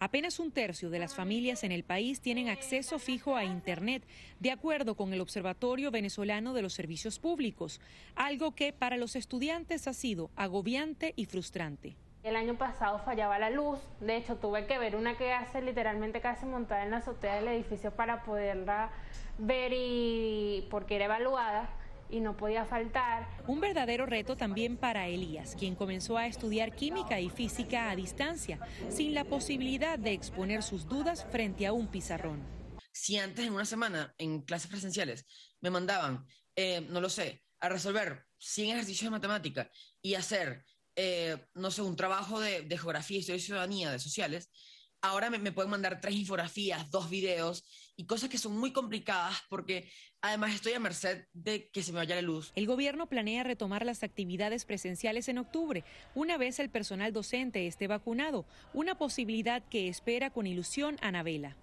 Apenas 0.00 0.40
un 0.40 0.50
tercio 0.50 0.90
de 0.90 0.98
las 0.98 1.14
familias 1.14 1.62
en 1.62 1.72
el 1.72 1.84
país 1.84 2.20
tienen 2.20 2.48
acceso 2.48 2.98
fijo 2.98 3.36
a 3.36 3.44
Internet, 3.44 4.02
de 4.40 4.50
acuerdo 4.50 4.96
con 4.96 5.12
el 5.12 5.20
Observatorio 5.20 5.92
Venezolano 5.92 6.52
de 6.52 6.62
los 6.62 6.74
Servicios 6.74 7.20
Públicos, 7.20 7.80
algo 8.16 8.54
que 8.54 8.72
para 8.72 8.96
los 8.96 9.14
estudiantes 9.14 9.86
ha 9.86 9.94
sido 9.94 10.30
agobiante 10.36 11.14
y 11.16 11.26
frustrante. 11.26 11.96
El 12.24 12.36
año 12.36 12.56
pasado 12.56 12.98
fallaba 13.00 13.38
la 13.38 13.50
luz, 13.50 13.78
de 14.00 14.16
hecho 14.16 14.36
tuve 14.36 14.66
que 14.66 14.78
ver 14.78 14.96
una 14.96 15.18
que 15.18 15.34
hace 15.34 15.60
literalmente 15.60 16.22
casi 16.22 16.46
montada 16.46 16.82
en 16.82 16.90
la 16.90 16.96
azotea 16.96 17.34
del 17.34 17.48
edificio 17.48 17.94
para 17.94 18.24
poderla 18.24 18.90
ver 19.36 19.72
y 19.74 20.66
porque 20.70 20.96
era 20.96 21.04
evaluada 21.04 21.68
y 22.08 22.20
no 22.20 22.34
podía 22.34 22.64
faltar. 22.64 23.28
Un 23.46 23.60
verdadero 23.60 24.06
reto 24.06 24.38
también 24.38 24.78
para 24.78 25.06
Elías, 25.06 25.54
quien 25.54 25.74
comenzó 25.74 26.16
a 26.16 26.26
estudiar 26.26 26.74
química 26.74 27.20
y 27.20 27.28
física 27.28 27.90
a 27.90 27.96
distancia, 27.96 28.58
sin 28.88 29.12
la 29.12 29.24
posibilidad 29.24 29.98
de 29.98 30.12
exponer 30.12 30.62
sus 30.62 30.88
dudas 30.88 31.26
frente 31.30 31.66
a 31.66 31.74
un 31.74 31.88
pizarrón. 31.88 32.42
Si 32.90 33.18
antes 33.18 33.46
en 33.46 33.52
una 33.52 33.66
semana, 33.66 34.14
en 34.16 34.40
clases 34.40 34.70
presenciales, 34.70 35.26
me 35.60 35.68
mandaban, 35.68 36.26
eh, 36.56 36.80
no 36.88 37.02
lo 37.02 37.10
sé, 37.10 37.42
a 37.60 37.68
resolver 37.68 38.24
100 38.38 38.70
ejercicios 38.70 39.10
de 39.10 39.10
matemática 39.10 39.70
y 40.00 40.14
hacer, 40.14 40.64
eh, 40.96 41.36
no 41.54 41.70
sé, 41.70 41.82
un 41.82 41.96
trabajo 41.96 42.40
de, 42.40 42.66
geografía, 42.78 43.18
historia 43.18 43.38
y 43.38 43.40
ciudadanía, 43.40 43.90
de 43.90 43.98
sociales, 43.98 44.50
ahora 45.00 45.30
me, 45.30 45.38
me, 45.38 45.52
pueden 45.52 45.70
mandar 45.70 46.00
tres 46.00 46.14
infografías, 46.14 46.90
dos 46.90 47.10
videos 47.10 47.64
y 47.96 48.06
cosas 48.06 48.30
que 48.30 48.38
son 48.38 48.56
muy 48.56 48.72
complicadas 48.72 49.36
porque 49.48 49.90
además 50.22 50.54
estoy 50.54 50.72
a 50.72 50.80
merced 50.80 51.26
de 51.32 51.68
que 51.70 51.82
se 51.82 51.92
me 51.92 51.98
vaya 51.98 52.14
la 52.14 52.22
luz. 52.22 52.52
El 52.56 52.66
gobierno 52.66 53.08
planea 53.08 53.42
retomar 53.42 53.84
las 53.84 54.02
actividades 54.02 54.64
presenciales 54.64 55.28
en 55.28 55.38
octubre, 55.38 55.84
una 56.14 56.38
vez 56.38 56.58
el 56.58 56.70
personal 56.70 57.12
docente 57.12 57.66
esté 57.66 57.86
vacunado, 57.86 58.46
una 58.72 58.96
posibilidad 58.96 59.62
que 59.68 59.88
espera 59.88 60.30
con 60.30 60.46
ilusión 60.46 60.96
Anabela 61.02 61.56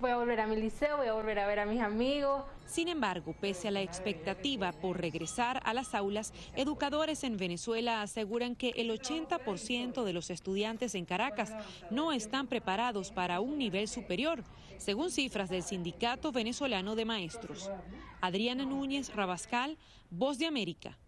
voy 0.00 0.10
a 0.10 0.16
volver 0.16 0.40
a 0.40 0.46
mi 0.46 0.56
liceo, 0.56 0.96
voy 0.96 1.08
a 1.08 1.12
volver 1.12 1.38
a 1.38 1.46
ver 1.46 1.60
a 1.60 1.66
mis 1.66 1.80
amigos. 1.80 2.42
Sin 2.66 2.88
embargo, 2.88 3.34
pese 3.38 3.68
a 3.68 3.70
la 3.70 3.82
expectativa 3.82 4.72
por 4.72 5.00
regresar 5.00 5.60
a 5.64 5.74
las 5.74 5.94
aulas, 5.94 6.32
educadores 6.56 7.24
en 7.24 7.36
Venezuela 7.36 8.02
aseguran 8.02 8.56
que 8.56 8.70
el 8.76 8.90
80% 8.90 10.04
de 10.04 10.12
los 10.12 10.30
estudiantes 10.30 10.94
en 10.94 11.04
Caracas 11.04 11.52
no 11.90 12.12
están 12.12 12.46
preparados 12.46 13.10
para 13.10 13.40
un 13.40 13.58
nivel 13.58 13.88
superior, 13.88 14.44
según 14.78 15.10
cifras 15.10 15.50
del 15.50 15.62
Sindicato 15.62 16.32
Venezolano 16.32 16.94
de 16.94 17.04
Maestros. 17.04 17.70
Adriana 18.20 18.64
Núñez 18.64 19.14
Rabascal, 19.14 19.76
Voz 20.10 20.38
de 20.38 20.46
América, 20.46 20.98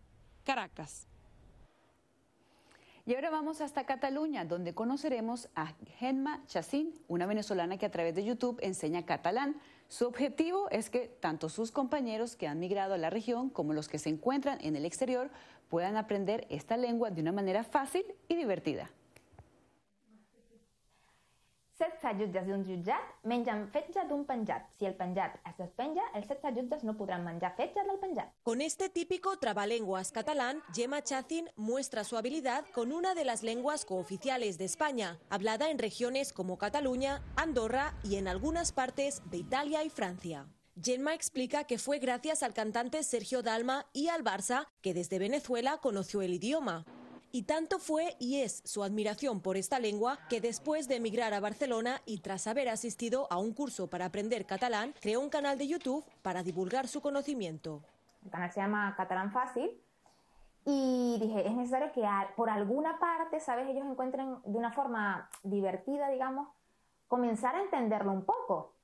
Caracas. 0.45 1.12
Y 3.05 3.17
ahora 3.17 3.31
vamos 3.31 3.61
hasta 3.61 3.85
Cataluña, 3.85 4.45
donde 4.45 4.75
conoceremos 4.75 5.49
a 5.57 5.75
Genma 5.99 6.41
Chacín, 6.47 6.95
una 7.09 7.27
venezolana 7.27 7.77
que 7.77 7.87
a 7.87 7.91
través 7.91 8.15
de 8.15 8.23
YouTube 8.23 8.61
enseña 8.63 9.05
catalán. 9.05 9.57
Su 9.89 10.07
objetivo 10.07 10.71
es 10.71 10.89
que 10.89 11.09
tanto 11.09 11.49
sus 11.49 11.73
compañeros 11.73 12.37
que 12.37 12.47
han 12.47 12.61
migrado 12.61 12.95
a 12.95 12.99
la 12.99 13.11
región 13.11 13.51
como 13.51 13.73
los 13.73 13.89
que 13.89 13.99
se 13.99 14.09
encuentran 14.09 14.59
en 14.61 14.77
el 14.77 14.85
exterior 14.85 15.31
puedan 15.69 15.97
aprender 15.97 16.47
esta 16.49 16.77
lengua 16.77 17.11
de 17.11 17.23
una 17.23 17.33
manera 17.33 17.65
fácil 17.65 18.05
y 18.29 18.37
divertida. 18.37 18.93
16 21.83 22.21
jutges 22.21 22.47
i 22.47 22.53
un 22.55 22.63
jutjat 22.67 23.27
mengen 23.27 23.65
fetge 23.75 24.05
d'un 24.09 24.23
penjat. 24.29 24.69
Si 24.79 24.87
el 24.87 24.95
penjat 24.95 25.35
es 25.51 25.57
despenja, 25.59 26.05
els 26.15 26.29
16 26.31 26.55
jutges 26.61 26.85
no 26.87 26.95
podrán 26.99 27.25
menjar 27.27 27.55
fetge 27.57 27.83
del 27.89 27.99
penjat. 28.03 28.31
Con 28.47 28.61
este 28.61 28.89
típico 28.89 29.37
trabalenguas 29.39 30.13
catalán, 30.13 30.63
Gemma 30.75 31.03
Chacin 31.03 31.51
muestra 31.57 32.05
su 32.05 32.17
habilidad 32.17 32.65
con 32.73 32.93
una 32.93 33.15
de 33.15 33.25
las 33.25 33.43
lenguas 33.43 33.85
cooficiales 33.85 34.59
de 34.59 34.67
España, 34.67 35.19
hablada 35.29 35.71
en 35.71 35.79
regiones 35.79 36.33
como 36.33 36.57
Cataluña, 36.57 37.21
Andorra 37.37 37.95
y 38.05 38.17
en 38.17 38.29
algunas 38.29 38.73
partes 38.73 39.23
de 39.31 39.39
Italia 39.39 39.83
y 39.83 39.91
Francia. 39.91 40.47
Gemma 40.81 41.15
explica 41.15 41.65
que 41.65 41.79
fue 41.79 41.99
gracias 41.99 42.43
al 42.43 42.55
cantante 42.55 43.03
Sergio 43.03 43.43
Dalma 43.43 43.87
y 43.93 44.09
al 44.09 44.25
Barça 44.25 44.69
que 44.81 44.95
desde 44.95 45.19
Venezuela 45.19 45.79
conoció 45.79 46.23
el 46.23 46.35
idioma. 46.35 46.87
Y 47.35 47.45
tanto 47.45 47.79
fue 47.79 48.15
y 48.19 48.43
es 48.43 48.63
su 48.67 48.85
admiración 48.85 49.41
por 49.41 49.57
esta 49.57 49.79
lengua 49.79 50.19
que 50.29 50.43
después 50.43 50.87
de 50.87 50.97
emigrar 50.97 51.33
a 51.33 51.41
Barcelona 51.41 52.03
y 52.05 52.19
tras 52.19 52.47
haber 52.47 52.69
asistido 52.69 53.27
a 53.31 53.39
un 53.39 53.55
curso 53.55 53.89
para 53.89 54.05
aprender 54.05 54.45
catalán, 54.45 54.95
creó 55.01 55.21
un 55.21 55.31
canal 55.31 55.57
de 55.57 55.67
YouTube 55.67 56.05
para 56.21 56.43
divulgar 56.43 56.89
su 56.89 57.01
conocimiento. 57.01 57.81
El 58.23 58.31
canal 58.31 58.53
se 58.53 58.61
llama 58.61 58.95
Catalán 58.99 59.33
Fácil 59.33 59.71
y 60.67 61.17
dije, 61.23 61.49
es 61.49 61.55
necesario 61.55 61.91
que 61.93 62.07
por 62.37 62.51
alguna 62.51 62.99
parte, 62.99 63.41
¿sabes? 63.41 63.67
Ellos 63.67 63.87
encuentren 63.87 64.37
de 64.45 64.59
una 64.59 64.71
forma 64.71 65.31
divertida, 65.43 66.11
digamos, 66.11 66.49
comenzar 67.09 67.57
a 67.57 67.63
entenderlo 67.63 68.13
un 68.13 68.27
poco. 68.27 68.75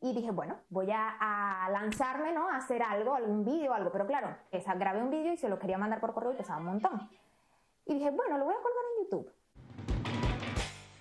Y 0.00 0.14
dije, 0.14 0.30
bueno, 0.30 0.54
voy 0.70 0.92
a, 0.92 1.68
lanzarme, 1.72 2.32
¿no? 2.32 2.48
A 2.48 2.58
hacer 2.58 2.80
algo, 2.80 3.16
algún 3.16 3.44
vídeo, 3.44 3.74
algo. 3.74 3.90
Pero 3.90 4.06
claro, 4.06 4.36
esa, 4.52 4.74
grabé 4.74 5.02
un 5.02 5.10
vídeo 5.10 5.32
y 5.32 5.36
se 5.36 5.48
lo 5.48 5.58
quería 5.58 5.76
mandar 5.76 6.00
por 6.00 6.14
correo 6.14 6.32
y 6.32 6.36
pesaba 6.36 6.60
un 6.60 6.66
montón. 6.66 7.10
Y 7.88 7.94
dije, 7.94 8.10
bueno, 8.10 8.36
lo 8.36 8.44
voy 8.44 8.54
a 8.54 8.62
colgar 8.62 8.84
en 8.84 9.04
YouTube. 9.04 9.32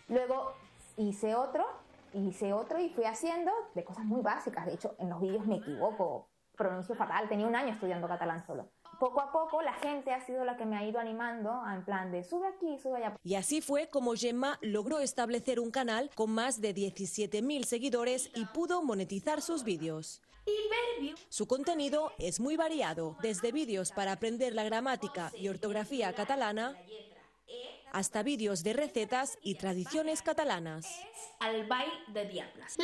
Luego 0.08 0.54
hice 0.96 1.36
otro, 1.36 1.66
hice 2.14 2.54
otro 2.54 2.80
y 2.80 2.90
fui 2.90 3.04
haciendo 3.04 3.52
de 3.76 3.84
cosas 3.84 4.06
muy 4.06 4.22
básicas. 4.22 4.66
De 4.66 4.74
hecho, 4.74 4.96
en 4.98 5.10
los 5.10 5.20
vídeos 5.20 5.46
me 5.46 5.58
equivoco, 5.58 6.30
pronuncio 6.56 6.96
fatal. 6.96 7.28
Tenía 7.28 7.46
un 7.46 7.56
año 7.58 7.74
estudiando 7.74 8.08
catalán 8.08 8.42
solo. 8.46 8.70
Poco 9.00 9.22
a 9.22 9.32
poco 9.32 9.62
la 9.62 9.74
gente 9.74 10.12
ha 10.12 10.26
sido 10.26 10.44
la 10.44 10.58
que 10.58 10.66
me 10.66 10.78
ha 10.78 10.84
ido 10.84 11.00
animando 11.00 11.62
en 11.72 11.86
plan 11.86 12.12
de 12.12 12.24
sube 12.24 12.48
aquí, 12.48 12.78
sube 12.80 12.98
allá. 12.98 13.16
Y 13.24 13.36
así 13.36 13.62
fue 13.62 13.90
como 13.90 14.16
Gemma 14.16 14.58
logró 14.62 15.00
establecer 15.00 15.60
un 15.60 15.72
canal 15.72 16.10
con 16.16 16.32
más 16.32 16.62
de 16.62 16.74
17.000 16.74 17.64
seguidores 17.64 18.32
y 18.34 18.46
pudo 18.46 18.82
monetizar 18.82 19.42
sus 19.42 19.64
vídeos. 19.64 20.22
Su 21.30 21.46
contenido 21.46 22.12
es 22.18 22.40
muy 22.40 22.56
variado, 22.56 23.18
desde 23.22 23.52
vídeos 23.52 23.92
para 23.92 24.14
aprender 24.14 24.56
la 24.56 24.64
gramática 24.64 25.32
y 25.36 25.50
ortografía 25.50 26.14
catalana 26.14 26.76
hasta 27.92 28.24
vídeos 28.24 28.64
de 28.64 28.74
recetas 28.74 29.38
y 29.42 29.56
tradiciones 29.56 30.22
catalanas. 30.22 30.88
Al 31.40 31.66
baile 31.68 31.94
de 32.08 32.26
diablas. 32.26 32.76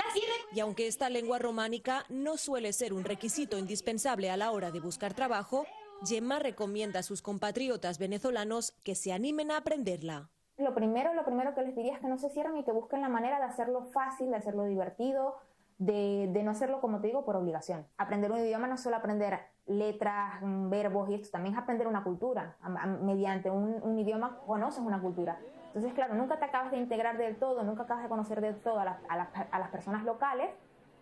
Y 0.54 0.60
aunque 0.60 0.88
esta 0.88 1.10
lengua 1.10 1.40
románica 1.40 2.06
no 2.10 2.38
suele 2.38 2.74
ser 2.74 2.94
un 2.94 3.04
requisito 3.04 3.58
indispensable 3.58 4.30
a 4.30 4.38
la 4.38 4.52
hora 4.52 4.72
de 4.72 4.80
buscar 4.80 5.14
trabajo, 5.14 5.66
Gemma 6.06 6.40
recomienda 6.40 7.00
a 7.00 7.04
sus 7.04 7.22
compatriotas 7.22 8.00
venezolanos 8.00 8.72
que 8.84 8.96
se 8.96 9.14
animen 9.14 9.52
a 9.52 9.58
aprenderla. 9.58 10.30
Lo 10.58 10.74
primero, 10.76 11.14
lo 11.14 11.26
primero 11.26 11.56
que 11.56 11.62
les 11.62 11.76
diría 11.76 11.94
es 11.94 12.00
que 12.00 12.08
no 12.08 12.18
se 12.18 12.30
cierren 12.30 12.58
y 12.58 12.64
que 12.64 12.72
busquen 12.72 13.02
la 13.02 13.10
manera 13.10 13.40
de 13.40 13.46
hacerlo 13.46 13.86
fácil, 13.86 14.30
de 14.30 14.38
hacerlo 14.38 14.66
divertido, 14.66 15.36
de, 15.78 16.42
no 16.44 16.52
hacerlo, 16.52 16.80
como 16.80 17.02
te 17.02 17.08
digo, 17.08 17.26
por 17.26 17.36
obligación. 17.36 17.88
Aprender 17.98 18.32
un 18.32 18.40
idioma 18.40 18.68
no 18.68 18.76
es 18.76 18.82
solo 18.82 18.96
aprender 18.96 19.40
letras, 19.66 20.42
mm, 20.42 20.70
verbos 20.70 21.10
y 21.10 21.16
esto, 21.16 21.30
también 21.32 21.56
es 21.56 21.62
aprender 21.62 21.88
una 21.88 22.04
cultura. 22.04 22.58
mediante 23.02 23.50
un, 23.50 23.98
idioma 23.98 24.40
conoces 24.46 24.84
una 24.84 25.02
cultura. 25.02 25.40
Entonces, 25.68 25.94
claro, 25.94 26.14
nunca 26.14 26.38
te 26.38 26.46
acabas 26.46 26.72
de 26.72 26.78
integrar 26.78 27.18
del 27.18 27.38
todo, 27.38 27.64
nunca 27.64 27.84
acabas 27.84 28.04
de 28.04 28.10
conocer 28.10 28.42
del 28.42 28.62
todo 28.62 28.80
a, 28.80 28.86
las 28.86 29.70
personas 29.70 30.04
locales, 30.04 30.50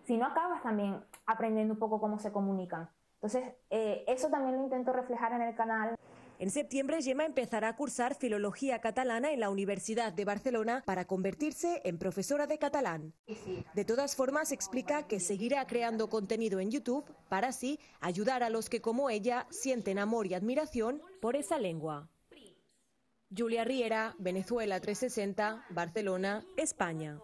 sino 0.04 0.26
acabas 0.26 0.62
también 0.64 1.04
aprendiendo 1.26 1.74
un 1.74 1.80
poco 1.80 2.00
cómo 2.00 2.20
se 2.20 2.32
comunican. 2.32 2.90
Entonces, 3.22 3.54
eh, 3.70 4.04
eso 4.08 4.30
también 4.30 4.58
lo 4.58 4.64
intento 4.64 4.92
reflejar 4.92 5.32
en 5.34 5.44
el 5.44 5.56
canal. 5.56 5.96
En 6.40 6.50
septiembre, 6.50 7.04
Gemma 7.04 7.28
empezará 7.28 7.68
a 7.68 7.76
cursar 7.76 8.16
Filología 8.16 8.80
Catalana 8.80 9.32
en 9.32 9.40
la 9.40 9.52
Universidad 9.52 10.12
de 10.12 10.26
Barcelona 10.26 10.82
para 10.88 11.06
convertirse 11.06 11.82
en 11.86 12.00
profesora 12.00 12.48
de 12.48 12.58
catalán. 12.58 13.14
De 13.76 13.86
todas 13.86 14.16
formas, 14.16 14.52
explica 14.52 15.04
que 15.04 15.20
seguirá 15.20 15.68
creando 15.68 16.10
contenido 16.10 16.60
en 16.60 16.72
YouTube 16.72 17.06
para 17.30 17.50
así 17.50 17.80
ayudar 18.00 18.42
a 18.42 18.50
los 18.50 18.70
que, 18.70 18.82
como 18.82 19.12
ella, 19.12 19.46
sienten 19.52 20.00
amor 20.00 20.26
y 20.26 20.34
admiración 20.34 21.04
por 21.22 21.36
esa 21.36 21.60
lengua. 21.60 22.10
Julia 23.30 23.64
Riera, 23.64 24.16
Venezuela 24.18 24.80
360, 24.80 25.68
Barcelona, 25.70 26.44
España. 26.58 27.20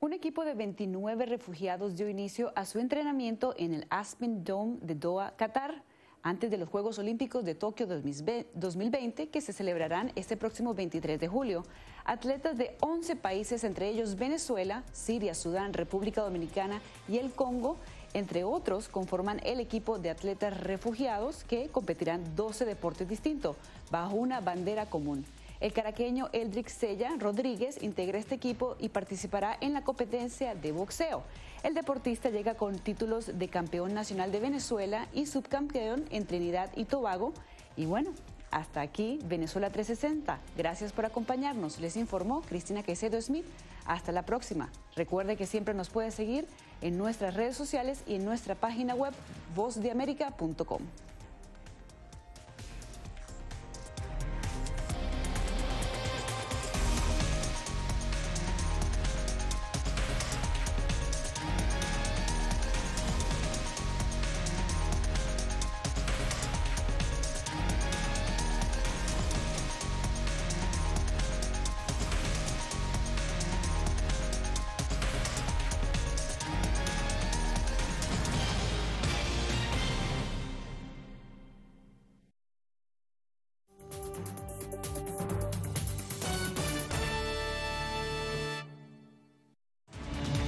Un 0.00 0.12
equipo 0.12 0.44
de 0.44 0.54
29 0.54 1.26
refugiados 1.26 1.96
dio 1.96 2.08
inicio 2.08 2.52
a 2.54 2.66
su 2.66 2.78
entrenamiento 2.78 3.52
en 3.58 3.74
el 3.74 3.84
Aspen 3.90 4.44
Dome 4.44 4.78
de 4.80 4.94
Doha, 4.94 5.34
Qatar 5.34 5.82
antes 6.22 6.52
de 6.52 6.56
los 6.56 6.68
Juegos 6.68 7.00
Olímpicos 7.00 7.44
de 7.44 7.56
Tokio 7.56 7.88
2020 7.88 9.28
que 9.28 9.40
se 9.40 9.52
celebrarán 9.52 10.12
este 10.14 10.36
próximo 10.36 10.72
23 10.72 11.18
de 11.18 11.26
julio. 11.26 11.64
Atletas 12.04 12.56
de 12.56 12.76
11 12.80 13.16
países, 13.16 13.64
entre 13.64 13.88
ellos 13.88 14.14
Venezuela, 14.14 14.84
Siria, 14.92 15.34
Sudán, 15.34 15.72
República 15.72 16.20
Dominicana 16.20 16.80
y 17.08 17.18
el 17.18 17.32
Congo, 17.32 17.76
entre 18.14 18.44
otros, 18.44 18.88
conforman 18.88 19.40
el 19.42 19.58
equipo 19.58 19.98
de 19.98 20.10
atletas 20.10 20.60
refugiados 20.60 21.42
que 21.42 21.70
competirán 21.70 22.36
12 22.36 22.66
deportes 22.66 23.08
distintos 23.08 23.56
bajo 23.90 24.14
una 24.14 24.40
bandera 24.40 24.86
común. 24.86 25.24
El 25.60 25.72
caraqueño 25.72 26.28
Eldrick 26.32 26.68
Sella 26.68 27.10
Rodríguez 27.18 27.82
integra 27.82 28.18
este 28.18 28.36
equipo 28.36 28.76
y 28.78 28.90
participará 28.90 29.56
en 29.60 29.72
la 29.72 29.82
competencia 29.82 30.54
de 30.54 30.70
boxeo. 30.70 31.24
El 31.64 31.74
deportista 31.74 32.30
llega 32.30 32.54
con 32.54 32.78
títulos 32.78 33.38
de 33.38 33.48
campeón 33.48 33.92
nacional 33.92 34.30
de 34.30 34.38
Venezuela 34.38 35.08
y 35.12 35.26
subcampeón 35.26 36.04
en 36.10 36.26
Trinidad 36.26 36.70
y 36.76 36.84
Tobago. 36.84 37.32
Y 37.76 37.86
bueno, 37.86 38.10
hasta 38.52 38.80
aquí 38.80 39.18
Venezuela 39.24 39.70
360. 39.70 40.38
Gracias 40.56 40.92
por 40.92 41.04
acompañarnos. 41.04 41.80
Les 41.80 41.96
informó 41.96 42.42
Cristina 42.42 42.84
Quecedo 42.84 43.20
Smith. 43.20 43.44
Hasta 43.84 44.12
la 44.12 44.22
próxima. 44.22 44.70
Recuerde 44.94 45.36
que 45.36 45.46
siempre 45.46 45.74
nos 45.74 45.90
puede 45.90 46.12
seguir 46.12 46.46
en 46.82 46.98
nuestras 46.98 47.34
redes 47.34 47.56
sociales 47.56 48.02
y 48.06 48.14
en 48.14 48.24
nuestra 48.24 48.54
página 48.54 48.94
web 48.94 49.12
vozdeamerica.com. 49.56 50.82